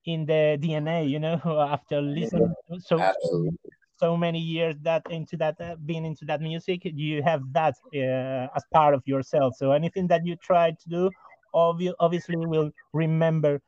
in 0.06 0.26
the 0.26 0.58
dna 0.60 1.08
you 1.08 1.18
know 1.20 1.40
after 1.70 2.00
listening 2.00 2.54
to 2.70 2.80
so 2.80 2.98
Absolutely. 3.00 3.70
so 3.96 4.16
many 4.16 4.38
years 4.38 4.76
that 4.82 5.04
into 5.10 5.36
that 5.36 5.60
uh, 5.60 5.76
being 5.86 6.04
into 6.04 6.24
that 6.24 6.40
music 6.40 6.82
you 6.84 7.22
have 7.22 7.42
that 7.52 7.74
uh, 7.94 8.48
as 8.56 8.64
part 8.72 8.94
of 8.94 9.02
yourself 9.06 9.54
so 9.56 9.72
anything 9.72 10.06
that 10.08 10.26
you 10.26 10.36
try 10.36 10.70
to 10.70 10.88
do 10.88 11.10
obvi- 11.54 11.94
obviously 12.00 12.36
will 12.36 12.70
remember 12.92 13.60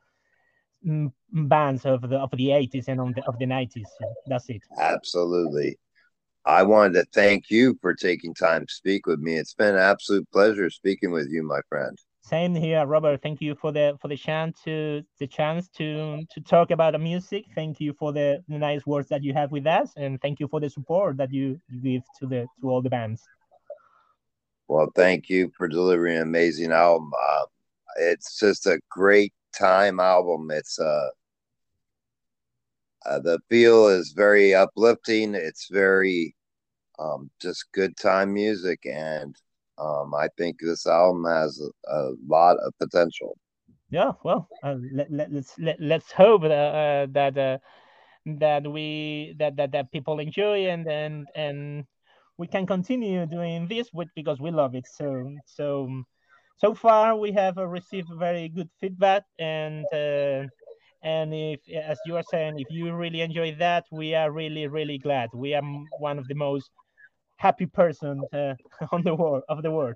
bands 0.83 1.85
of 1.85 2.01
the 2.01 2.17
of 2.17 2.31
the 2.31 2.49
80s 2.49 2.87
and 2.87 3.15
the, 3.15 3.23
of 3.27 3.37
the 3.39 3.45
90s 3.45 3.87
that's 4.27 4.49
it 4.49 4.61
Absolutely. 4.79 5.77
I 6.47 6.63
wanted 6.63 6.93
to 6.93 7.05
thank 7.13 7.49
you 7.49 7.77
for 7.81 7.93
taking 7.93 8.33
time 8.33 8.65
to 8.65 8.73
speak 8.73 9.05
with 9.05 9.19
me. 9.19 9.35
It's 9.35 9.53
been 9.53 9.75
an 9.75 9.81
absolute 9.81 10.31
pleasure 10.31 10.69
speaking 10.69 11.11
with 11.11 11.27
you, 11.29 11.43
my 11.43 11.59
friend. 11.67 11.97
Same 12.21 12.55
here, 12.55 12.85
Robert. 12.85 13.21
Thank 13.21 13.41
you 13.41 13.53
for 13.55 13.73
the 13.73 13.97
for 14.01 14.07
the 14.07 14.15
chance 14.15 14.61
to 14.63 15.03
the 15.19 15.27
chance 15.27 15.67
to 15.77 16.23
to 16.29 16.41
talk 16.41 16.71
about 16.71 16.93
the 16.93 16.99
music. 16.99 17.45
Thank 17.53 17.81
you 17.81 17.93
for 17.93 18.13
the, 18.13 18.43
the 18.47 18.57
nice 18.57 18.85
words 18.85 19.09
that 19.09 19.23
you 19.23 19.33
have 19.33 19.51
with 19.51 19.67
us, 19.67 19.91
and 19.97 20.21
thank 20.21 20.39
you 20.39 20.47
for 20.47 20.61
the 20.61 20.69
support 20.69 21.17
that 21.17 21.33
you, 21.33 21.59
you 21.69 21.81
give 21.81 22.03
to 22.19 22.27
the 22.27 22.47
to 22.61 22.69
all 22.69 22.81
the 22.81 22.89
bands. 22.89 23.21
Well, 24.69 24.89
thank 24.95 25.29
you 25.29 25.51
for 25.57 25.67
delivering 25.67 26.17
an 26.17 26.23
amazing 26.23 26.71
album. 26.71 27.11
Uh, 27.29 27.45
it's 27.97 28.39
just 28.39 28.65
a 28.67 28.79
great 28.89 29.33
time 29.57 29.99
album. 29.99 30.49
It's 30.51 30.79
uh, 30.79 31.09
uh 33.05 33.19
the 33.19 33.39
feel 33.49 33.87
is 33.87 34.13
very 34.15 34.53
uplifting. 34.53 35.35
It's 35.35 35.67
very 35.71 36.35
um 36.99 37.29
just 37.41 37.65
good 37.73 37.95
time 37.97 38.33
music 38.33 38.79
and 38.85 39.35
um 39.77 40.13
I 40.15 40.27
think 40.37 40.57
this 40.59 40.85
album 40.87 41.25
has 41.25 41.61
a, 41.61 41.93
a 41.93 42.13
lot 42.27 42.57
of 42.57 42.73
potential. 42.79 43.37
Yeah, 43.89 44.13
well, 44.23 44.49
uh, 44.63 44.75
let, 44.91 45.11
let, 45.11 45.31
let's 45.31 45.57
let, 45.59 45.79
let's 45.79 46.11
hope 46.11 46.41
that 46.43 46.51
uh, 46.51 47.07
that 47.11 47.37
uh, 47.37 47.57
that 48.39 48.67
we 48.71 49.35
that, 49.39 49.55
that 49.57 49.71
that 49.71 49.91
people 49.91 50.19
enjoy 50.19 50.67
and 50.67 50.87
and 50.87 51.27
and 51.35 51.85
we 52.37 52.47
can 52.47 52.65
continue 52.65 53.25
doing 53.25 53.67
this 53.67 53.91
with 53.93 54.09
because 54.15 54.39
we 54.39 54.51
love 54.51 54.75
it. 54.75 54.87
So 54.87 55.37
so 55.45 56.03
so 56.57 56.73
far 56.73 57.15
we 57.15 57.31
have 57.31 57.57
uh, 57.57 57.67
received 57.67 58.09
very 58.17 58.49
good 58.49 58.69
feedback 58.79 59.23
and 59.39 59.85
uh, 59.93 60.43
and 61.03 61.33
if 61.33 61.59
as 61.69 61.99
you 62.05 62.15
are 62.15 62.23
saying 62.23 62.59
if 62.59 62.69
you 62.69 62.93
really 62.93 63.21
enjoy 63.21 63.55
that 63.55 63.85
we 63.91 64.15
are 64.15 64.31
really 64.31 64.67
really 64.67 64.97
glad. 64.97 65.29
We 65.33 65.53
are 65.53 65.61
one 65.99 66.17
of 66.17 66.27
the 66.27 66.33
most 66.33 66.71
happy 67.37 67.67
person 67.67 68.23
uh, 68.33 68.55
on 68.91 69.03
the 69.03 69.13
world 69.15 69.43
of 69.47 69.61
the 69.61 69.71
world. 69.71 69.95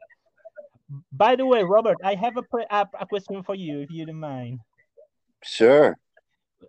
By 1.11 1.35
the 1.35 1.45
way 1.45 1.63
robert 1.63 1.97
i 2.03 2.15
have 2.15 2.37
a, 2.37 2.43
pre- 2.43 2.67
a, 2.69 3.05
question 3.07 3.43
for 3.43 3.55
you 3.55 3.81
if 3.81 3.89
you 3.89 4.05
don't 4.05 4.19
mind. 4.19 4.59
Sure. 5.43 5.97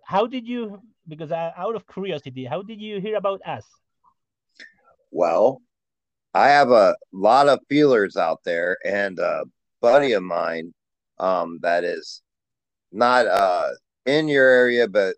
how 0.05 0.25
did 0.25 0.47
you 0.47 0.81
because 1.07 1.31
I, 1.31 1.53
out 1.55 1.75
of 1.75 1.85
curiosity 1.85 2.45
how 2.45 2.63
did 2.63 2.81
you 2.81 2.99
hear 2.99 3.17
about 3.17 3.41
us? 3.45 3.65
Well, 5.11 5.61
I 6.33 6.47
have 6.47 6.71
a 6.71 6.95
lot 7.11 7.47
of 7.47 7.59
feelers 7.69 8.17
out 8.17 8.39
there 8.43 8.77
and 8.83 9.19
a 9.19 9.43
buddy 9.83 10.13
of 10.13 10.23
mine 10.23 10.73
um 11.19 11.59
that 11.61 11.83
is 11.83 12.23
not 12.91 13.27
uh 13.27 13.69
in 14.05 14.27
your 14.29 14.47
area 14.47 14.87
but 14.87 15.15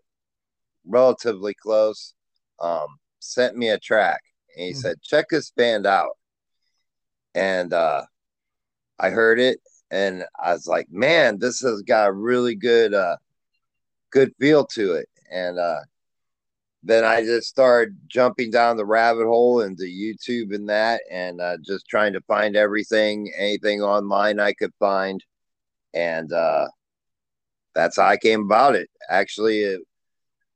relatively 0.84 1.54
close 1.54 2.14
um 2.60 2.88
sent 3.20 3.56
me 3.56 3.70
a 3.70 3.78
track 3.78 4.20
and 4.56 4.66
he 4.66 4.72
Mhm. 4.72 4.76
said 4.82 5.02
check 5.02 5.26
this 5.30 5.50
band 5.52 5.86
out 5.86 6.18
and 7.34 7.72
uh 7.72 8.02
I 8.98 9.10
heard 9.10 9.38
it 9.38 9.60
and 9.90 10.24
I 10.42 10.52
was 10.54 10.66
like, 10.66 10.88
man, 10.90 11.38
this 11.38 11.60
has 11.60 11.82
got 11.82 12.08
a 12.08 12.12
really 12.12 12.54
good, 12.54 12.94
uh, 12.94 13.16
good 14.10 14.32
feel 14.40 14.64
to 14.68 14.94
it. 14.94 15.08
And 15.30 15.58
uh, 15.58 15.80
then 16.86 17.04
I 17.04 17.22
just 17.22 17.48
started 17.48 17.96
jumping 18.06 18.50
down 18.52 18.76
the 18.76 18.86
rabbit 18.86 19.26
hole 19.26 19.62
into 19.62 19.82
YouTube 19.82 20.54
and 20.54 20.68
that, 20.68 21.02
and 21.10 21.40
uh, 21.40 21.56
just 21.64 21.88
trying 21.88 22.12
to 22.12 22.20
find 22.22 22.56
everything, 22.56 23.32
anything 23.36 23.82
online 23.82 24.38
I 24.38 24.52
could 24.52 24.72
find, 24.78 25.22
and 25.94 26.32
uh, 26.32 26.68
that's 27.74 27.96
how 27.96 28.06
I 28.06 28.16
came 28.16 28.42
about 28.42 28.76
it. 28.76 28.88
Actually, 29.10 29.62
it, 29.62 29.80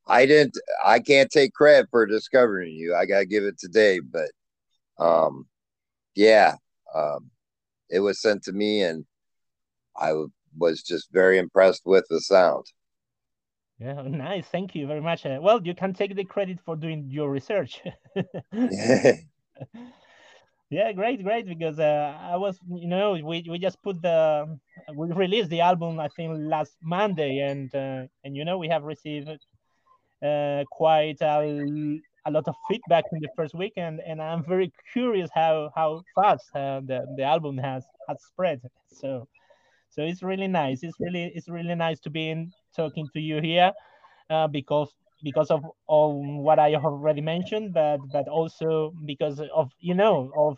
I 0.06 0.24
didn't. 0.24 0.56
I 0.84 1.00
can't 1.00 1.30
take 1.30 1.52
credit 1.52 1.88
for 1.90 2.06
discovering 2.06 2.74
you. 2.74 2.94
I 2.94 3.06
gotta 3.06 3.26
give 3.26 3.44
it 3.44 3.58
to 3.58 3.68
Dave, 3.68 4.02
but 4.12 4.30
um, 5.04 5.46
yeah, 6.14 6.54
um, 6.94 7.30
it 7.90 8.00
was 8.00 8.22
sent 8.22 8.44
to 8.44 8.52
me, 8.52 8.82
and 8.82 9.04
I 9.96 10.12
was 10.56 10.82
just 10.82 11.10
very 11.12 11.38
impressed 11.38 11.82
with 11.86 12.04
the 12.08 12.20
sound. 12.20 12.66
Yeah, 13.80 14.02
nice. 14.06 14.46
Thank 14.46 14.74
you 14.74 14.86
very 14.86 15.00
much. 15.00 15.24
Uh, 15.24 15.38
well, 15.40 15.60
you 15.64 15.74
can 15.74 15.94
take 15.94 16.14
the 16.14 16.24
credit 16.24 16.58
for 16.64 16.76
doing 16.76 17.06
your 17.08 17.30
research. 17.30 17.80
yeah. 18.52 19.12
yeah, 20.70 20.92
great, 20.92 21.22
great. 21.24 21.46
Because 21.46 21.78
uh, 21.78 22.16
I 22.20 22.36
was, 22.36 22.58
you 22.68 22.86
know, 22.88 23.12
we, 23.12 23.44
we 23.48 23.58
just 23.58 23.82
put 23.82 24.02
the 24.02 24.58
we 24.94 25.10
released 25.12 25.50
the 25.50 25.62
album 25.62 25.98
I 25.98 26.08
think 26.08 26.36
last 26.38 26.76
Monday, 26.82 27.38
and 27.38 27.74
uh, 27.74 28.02
and 28.24 28.36
you 28.36 28.44
know 28.44 28.58
we 28.58 28.68
have 28.68 28.82
received 28.82 29.28
uh, 30.22 30.64
quite 30.70 31.20
a, 31.22 32.00
a 32.26 32.30
lot 32.30 32.46
of 32.48 32.54
feedback 32.68 33.04
in 33.12 33.20
the 33.20 33.28
first 33.34 33.54
week, 33.54 33.72
and, 33.76 34.00
and 34.06 34.20
I'm 34.20 34.44
very 34.44 34.72
curious 34.92 35.30
how 35.34 35.70
how 35.74 36.02
fast 36.14 36.44
uh, 36.54 36.80
the 36.84 37.06
the 37.16 37.22
album 37.22 37.56
has 37.58 37.84
has 38.08 38.22
spread. 38.22 38.60
So 38.92 39.26
so 39.88 40.02
it's 40.02 40.22
really 40.22 40.48
nice. 40.48 40.82
It's 40.82 41.00
really 41.00 41.32
it's 41.34 41.48
really 41.48 41.74
nice 41.74 42.00
to 42.00 42.10
be 42.10 42.28
in 42.30 42.52
talking 42.76 43.08
to 43.12 43.20
you 43.20 43.40
here 43.40 43.72
uh, 44.30 44.46
because 44.48 44.92
because 45.22 45.50
of 45.50 45.64
all 45.86 46.42
what 46.42 46.58
I 46.58 46.74
already 46.74 47.20
mentioned, 47.20 47.74
but 47.74 47.98
but 48.12 48.28
also 48.28 48.92
because 49.04 49.40
of 49.54 49.70
you 49.80 49.94
know 49.94 50.30
of 50.36 50.56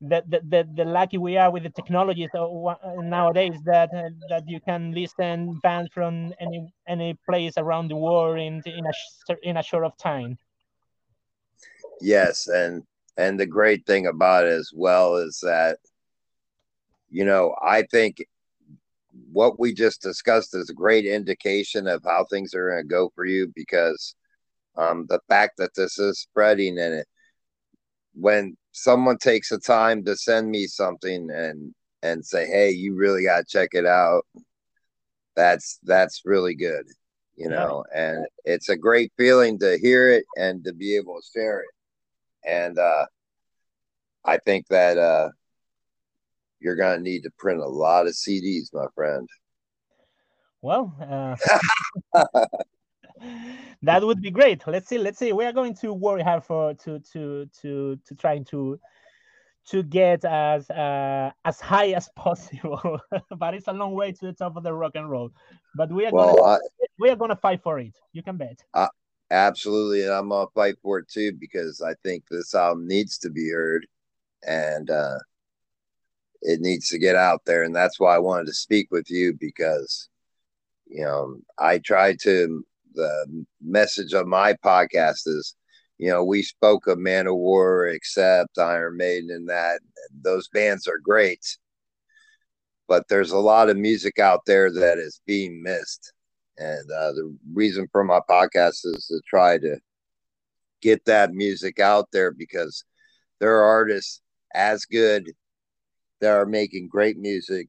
the, 0.00 0.22
the, 0.28 0.40
the, 0.48 0.68
the 0.76 0.84
lucky 0.84 1.18
we 1.18 1.36
are 1.36 1.50
with 1.50 1.62
the 1.62 1.70
technology 1.70 2.28
so 2.32 2.76
nowadays 2.98 3.54
that 3.64 3.88
uh, 3.94 4.10
that 4.28 4.42
you 4.46 4.60
can 4.60 4.92
listen 4.92 5.58
bands 5.62 5.90
from 5.94 6.32
any 6.40 6.72
any 6.88 7.16
place 7.28 7.54
around 7.56 7.88
the 7.88 7.96
world 7.96 8.38
in 8.38 8.60
in 8.66 8.84
a 8.86 9.36
in 9.42 9.56
a 9.56 9.62
short 9.62 9.84
of 9.84 9.96
time. 9.96 10.38
Yes, 12.00 12.48
and 12.48 12.82
and 13.16 13.38
the 13.38 13.46
great 13.46 13.86
thing 13.86 14.06
about 14.06 14.44
it 14.44 14.52
as 14.52 14.72
well 14.74 15.16
is 15.16 15.40
that 15.42 15.78
you 17.10 17.24
know 17.24 17.54
I 17.62 17.82
think 17.82 18.24
what 19.32 19.58
we 19.58 19.72
just 19.72 20.02
discussed 20.02 20.54
is 20.54 20.70
a 20.70 20.74
great 20.74 21.06
indication 21.06 21.86
of 21.86 22.02
how 22.04 22.24
things 22.24 22.54
are 22.54 22.70
going 22.70 22.82
to 22.84 22.88
go 22.88 23.10
for 23.14 23.24
you 23.24 23.52
because 23.54 24.14
um, 24.76 25.06
the 25.08 25.20
fact 25.28 25.56
that 25.58 25.74
this 25.74 25.98
is 25.98 26.20
spreading 26.20 26.78
and 26.78 26.94
it 26.94 27.08
when 28.14 28.56
someone 28.72 29.18
takes 29.18 29.48
the 29.50 29.58
time 29.58 30.04
to 30.04 30.16
send 30.16 30.50
me 30.50 30.66
something 30.66 31.30
and 31.30 31.74
and 32.02 32.24
say, 32.24 32.46
"Hey, 32.46 32.70
you 32.70 32.94
really 32.94 33.24
got 33.24 33.38
to 33.40 33.44
check 33.44 33.70
it 33.72 33.86
out." 33.86 34.24
That's 35.36 35.78
that's 35.82 36.22
really 36.24 36.54
good, 36.54 36.86
you 37.36 37.48
know, 37.48 37.84
and 37.94 38.26
it's 38.44 38.68
a 38.68 38.76
great 38.76 39.12
feeling 39.16 39.58
to 39.60 39.78
hear 39.78 40.10
it 40.10 40.24
and 40.36 40.64
to 40.64 40.72
be 40.72 40.96
able 40.96 41.16
to 41.20 41.26
share 41.34 41.60
it. 41.60 41.70
And 42.48 42.78
uh 42.78 43.06
I 44.24 44.38
think 44.38 44.66
that 44.68 44.98
uh 44.98 45.30
you're 46.64 46.76
going 46.76 46.96
to 46.96 47.02
need 47.02 47.22
to 47.22 47.30
print 47.38 47.60
a 47.60 47.68
lot 47.68 48.06
of 48.06 48.14
CDs, 48.14 48.72
my 48.72 48.86
friend. 48.94 49.28
Well, 50.62 50.96
uh, 50.98 51.36
that 53.82 54.02
would 54.02 54.22
be 54.22 54.30
great. 54.30 54.66
Let's 54.66 54.88
see. 54.88 54.98
Let's 54.98 55.18
see. 55.18 55.32
We 55.32 55.44
are 55.44 55.52
going 55.52 55.74
to 55.74 55.92
work 55.92 56.22
hard 56.22 56.42
for 56.42 56.72
to 56.74 56.98
to 57.12 57.46
to 57.60 57.98
to 58.06 58.14
trying 58.14 58.46
to 58.46 58.80
to 59.66 59.82
get 59.82 60.24
as 60.24 60.70
uh, 60.70 61.30
as 61.44 61.60
high 61.60 61.90
as 61.90 62.08
possible. 62.16 63.00
but 63.38 63.54
it's 63.54 63.68
a 63.68 63.72
long 63.72 63.92
way 63.92 64.12
to 64.12 64.26
the 64.26 64.32
top 64.32 64.56
of 64.56 64.62
the 64.62 64.72
rock 64.72 64.92
and 64.94 65.10
roll. 65.10 65.30
But 65.74 65.92
we 65.92 66.06
are 66.06 66.12
well, 66.12 66.36
gonna 66.36 66.48
I, 66.48 66.58
we 66.98 67.10
are 67.10 67.16
gonna 67.16 67.36
fight 67.36 67.62
for 67.62 67.78
it. 67.78 67.94
You 68.14 68.22
can 68.22 68.38
bet. 68.38 68.64
Uh, 68.72 68.88
absolutely, 69.30 70.04
and 70.04 70.12
I'm 70.12 70.30
gonna 70.30 70.46
fight 70.54 70.76
for 70.82 70.98
it 70.98 71.08
too 71.08 71.32
because 71.32 71.82
I 71.82 71.94
think 72.02 72.24
this 72.30 72.54
album 72.54 72.88
needs 72.88 73.18
to 73.18 73.30
be 73.30 73.50
heard, 73.50 73.86
and 74.46 74.90
uh, 74.90 75.18
it 76.44 76.60
needs 76.60 76.88
to 76.88 76.98
get 76.98 77.16
out 77.16 77.40
there, 77.46 77.64
and 77.64 77.74
that's 77.74 77.98
why 77.98 78.14
I 78.14 78.18
wanted 78.18 78.46
to 78.46 78.54
speak 78.54 78.88
with 78.90 79.10
you 79.10 79.34
because 79.40 80.08
you 80.86 81.02
know 81.02 81.38
I 81.58 81.78
try 81.78 82.14
to 82.22 82.64
the 82.94 83.44
message 83.60 84.12
of 84.12 84.26
my 84.26 84.52
podcast 84.64 85.26
is, 85.26 85.56
you 85.98 86.08
know, 86.08 86.22
we 86.22 86.42
spoke 86.42 86.86
of 86.86 86.98
Man 86.98 87.26
of 87.26 87.34
War, 87.34 87.86
Accept 87.86 88.58
Iron 88.58 88.96
Maiden, 88.96 89.30
and 89.30 89.48
that 89.48 89.80
those 90.22 90.48
bands 90.48 90.86
are 90.86 90.98
great, 91.02 91.44
but 92.86 93.08
there's 93.08 93.32
a 93.32 93.38
lot 93.38 93.70
of 93.70 93.76
music 93.76 94.18
out 94.18 94.42
there 94.46 94.70
that 94.70 94.98
is 94.98 95.20
being 95.26 95.62
missed, 95.62 96.12
and 96.58 96.90
uh, 96.90 97.12
the 97.12 97.34
reason 97.52 97.88
for 97.90 98.04
my 98.04 98.20
podcast 98.28 98.84
is 98.84 99.06
to 99.08 99.20
try 99.26 99.58
to 99.58 99.78
get 100.82 101.02
that 101.06 101.32
music 101.32 101.80
out 101.80 102.08
there 102.12 102.30
because 102.30 102.84
there 103.40 103.56
are 103.56 103.64
artists 103.64 104.20
as 104.54 104.84
good 104.84 105.32
that 106.20 106.30
are 106.30 106.46
making 106.46 106.88
great 106.88 107.16
music 107.16 107.68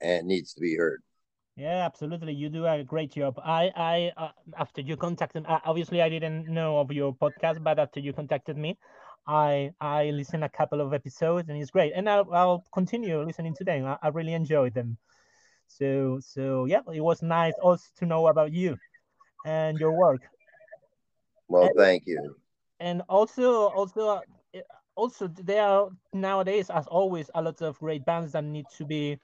and 0.00 0.26
needs 0.26 0.54
to 0.54 0.60
be 0.60 0.76
heard. 0.76 1.02
Yeah, 1.56 1.84
absolutely. 1.84 2.32
You 2.32 2.48
do 2.48 2.66
a 2.66 2.82
great 2.82 3.12
job. 3.12 3.38
I, 3.44 3.70
I, 3.76 4.12
uh, 4.16 4.30
after 4.58 4.80
you 4.80 4.96
contacted, 4.96 5.44
uh, 5.46 5.60
obviously 5.64 6.00
I 6.00 6.08
didn't 6.08 6.48
know 6.48 6.78
of 6.78 6.90
your 6.92 7.14
podcast, 7.14 7.62
but 7.62 7.78
after 7.78 8.00
you 8.00 8.14
contacted 8.14 8.56
me, 8.56 8.78
I, 9.26 9.72
I 9.80 10.10
listened 10.10 10.44
a 10.44 10.48
couple 10.48 10.80
of 10.80 10.94
episodes 10.94 11.50
and 11.50 11.60
it's 11.60 11.70
great. 11.70 11.92
And 11.94 12.08
I'll, 12.08 12.32
I'll 12.32 12.64
continue 12.72 13.22
listening 13.22 13.54
to 13.56 13.64
them. 13.64 13.84
I, 13.84 13.98
I 14.02 14.08
really 14.08 14.32
enjoyed 14.32 14.72
them. 14.72 14.96
So, 15.68 16.20
so 16.22 16.64
yeah, 16.64 16.80
it 16.92 17.00
was 17.00 17.22
nice 17.22 17.54
also 17.62 17.84
to 17.98 18.06
know 18.06 18.28
about 18.28 18.52
you 18.52 18.78
and 19.44 19.78
your 19.78 19.92
work. 19.92 20.22
Well, 21.48 21.64
and, 21.64 21.76
thank 21.76 22.04
you. 22.06 22.36
And 22.80 23.02
also, 23.08 23.68
also, 23.68 24.08
uh, 24.08 24.20
also 24.94 25.28
there 25.28 25.62
are 25.62 25.88
nowadays, 26.12 26.70
as 26.70 26.86
always, 26.86 27.30
a 27.34 27.42
lot 27.42 27.62
of 27.62 27.78
great 27.78 28.04
bands 28.04 28.32
that 28.32 28.44
need 28.44 28.66
to 28.76 28.84
be 28.84 29.18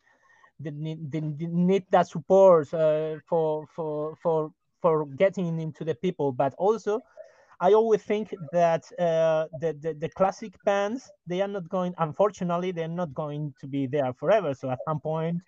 they 0.61 0.71
need, 0.71 1.11
they 1.11 1.21
need 1.21 1.85
that 1.91 2.09
support 2.09 2.73
uh, 2.75 3.17
for 3.29 3.67
for 3.75 4.17
for 4.23 4.53
for 4.81 5.07
getting 5.07 5.61
into 5.61 5.85
the 5.85 5.95
people. 5.95 6.33
But 6.33 6.55
also 6.59 7.01
i 7.61 7.73
always 7.73 8.03
think 8.03 8.33
that 8.53 8.85
uh, 9.01 9.47
the, 9.61 9.77
the, 9.81 9.93
the 9.95 10.09
classic 10.11 10.53
bands 10.65 11.11
they 11.27 11.41
are 11.41 11.49
not 11.49 11.69
going 11.69 11.93
unfortunately 11.99 12.71
they're 12.71 12.87
not 12.87 13.13
going 13.15 13.53
to 13.61 13.67
be 13.67 13.87
there 13.87 14.13
forever. 14.13 14.55
So 14.55 14.71
at 14.71 14.79
some 14.87 15.01
point 15.01 15.39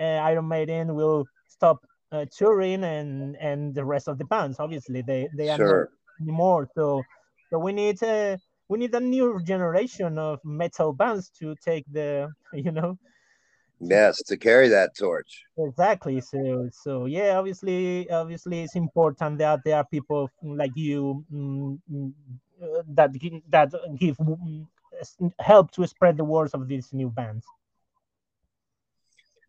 uh, 0.00 0.20
iron 0.30 0.48
maiden 0.48 0.94
will 0.94 1.26
stop 1.48 1.84
uh, 2.12 2.24
touring 2.36 2.84
and 2.84 3.36
and 3.36 3.74
the 3.74 3.84
rest 3.84 4.08
of 4.08 4.18
the 4.18 4.24
bands 4.24 4.58
obviously. 4.60 5.02
They 5.02 5.28
they 5.36 5.48
are 5.50 5.56
sure. 5.56 5.90
not 6.18 6.22
anymore. 6.22 6.68
So 6.74 7.02
so 7.50 7.58
we 7.58 7.72
need 7.72 8.02
uh, 8.02 8.36
we 8.68 8.78
need 8.78 8.94
a 8.94 9.00
new 9.00 9.40
generation 9.42 10.18
of 10.18 10.40
metal 10.44 10.92
bands 10.92 11.30
to 11.38 11.54
take 11.64 11.84
the 11.92 12.28
you 12.52 12.72
know 12.72 12.98
Yes, 13.80 14.22
to 14.24 14.36
carry 14.36 14.68
that 14.68 14.96
torch. 14.96 15.44
Exactly. 15.58 16.20
So, 16.20 16.68
so 16.72 17.06
yeah, 17.06 17.38
obviously, 17.38 18.08
obviously, 18.10 18.62
it's 18.62 18.76
important 18.76 19.38
that 19.38 19.60
there 19.64 19.76
are 19.76 19.84
people 19.84 20.30
like 20.42 20.72
you 20.76 21.24
mm, 21.32 21.78
mm 21.90 22.12
that 22.88 23.12
that 23.50 23.70
give 23.98 24.16
mm, 24.16 24.66
help 25.38 25.70
to 25.72 25.86
spread 25.86 26.16
the 26.16 26.24
words 26.24 26.54
of 26.54 26.66
these 26.68 26.92
new 26.92 27.10
bands. 27.10 27.44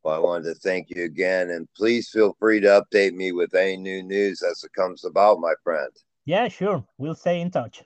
Well, 0.04 0.16
I 0.16 0.20
wanted 0.20 0.54
to 0.54 0.56
thank 0.56 0.90
you 0.92 1.04
again, 1.06 1.50
and 1.50 1.68
please 1.76 2.10
feel 2.10 2.36
free 2.40 2.60
to 2.62 2.68
update 2.68 3.14
me 3.14 3.32
with 3.32 3.56
any 3.56 3.78
new 3.78 4.04
news 4.04 4.42
as 4.44 4.64
it 4.64 4.74
comes 4.74 5.04
about, 5.04 5.40
my 5.40 5.54
friend. 5.64 5.92
Yeah, 6.26 6.48
sure. 6.50 6.86
We'll 6.98 7.16
stay 7.16 7.42
in 7.42 7.52
touch. 7.52 7.84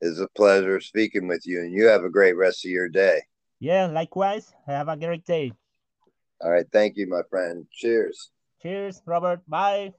It's 0.00 0.18
a 0.18 0.28
pleasure 0.36 0.80
speaking 0.80 1.28
with 1.28 1.46
you, 1.46 1.60
and 1.60 1.72
you 1.72 1.86
have 1.86 2.04
a 2.04 2.10
great 2.10 2.36
rest 2.36 2.64
of 2.64 2.70
your 2.70 2.88
day. 2.88 3.22
Yeah, 3.60 3.86
likewise. 3.86 4.52
Have 4.66 4.88
a 4.88 4.96
great 4.96 5.24
day. 5.24 5.52
All 6.40 6.50
right. 6.50 6.66
Thank 6.70 6.96
you, 6.96 7.08
my 7.08 7.22
friend. 7.30 7.66
Cheers. 7.72 8.30
Cheers, 8.60 9.00
Robert. 9.06 9.40
Bye. 9.48 9.94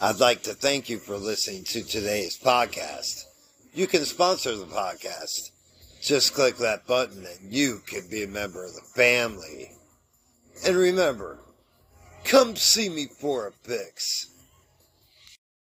I'd 0.00 0.20
like 0.20 0.42
to 0.42 0.52
thank 0.52 0.90
you 0.90 0.98
for 0.98 1.16
listening 1.16 1.64
to 1.64 1.82
today's 1.82 2.38
podcast. 2.38 3.24
You 3.72 3.86
can 3.86 4.04
sponsor 4.04 4.54
the 4.54 4.66
podcast. 4.66 5.52
Just 6.02 6.34
click 6.34 6.58
that 6.58 6.86
button 6.86 7.24
and 7.24 7.52
you 7.52 7.80
can 7.86 8.06
be 8.10 8.22
a 8.22 8.28
member 8.28 8.64
of 8.64 8.74
the 8.74 8.82
family. 8.94 9.70
And 10.66 10.76
remember, 10.76 11.38
come 12.24 12.56
see 12.56 12.90
me 12.90 13.06
for 13.06 13.46
a 13.46 13.52
fix. 13.52 14.28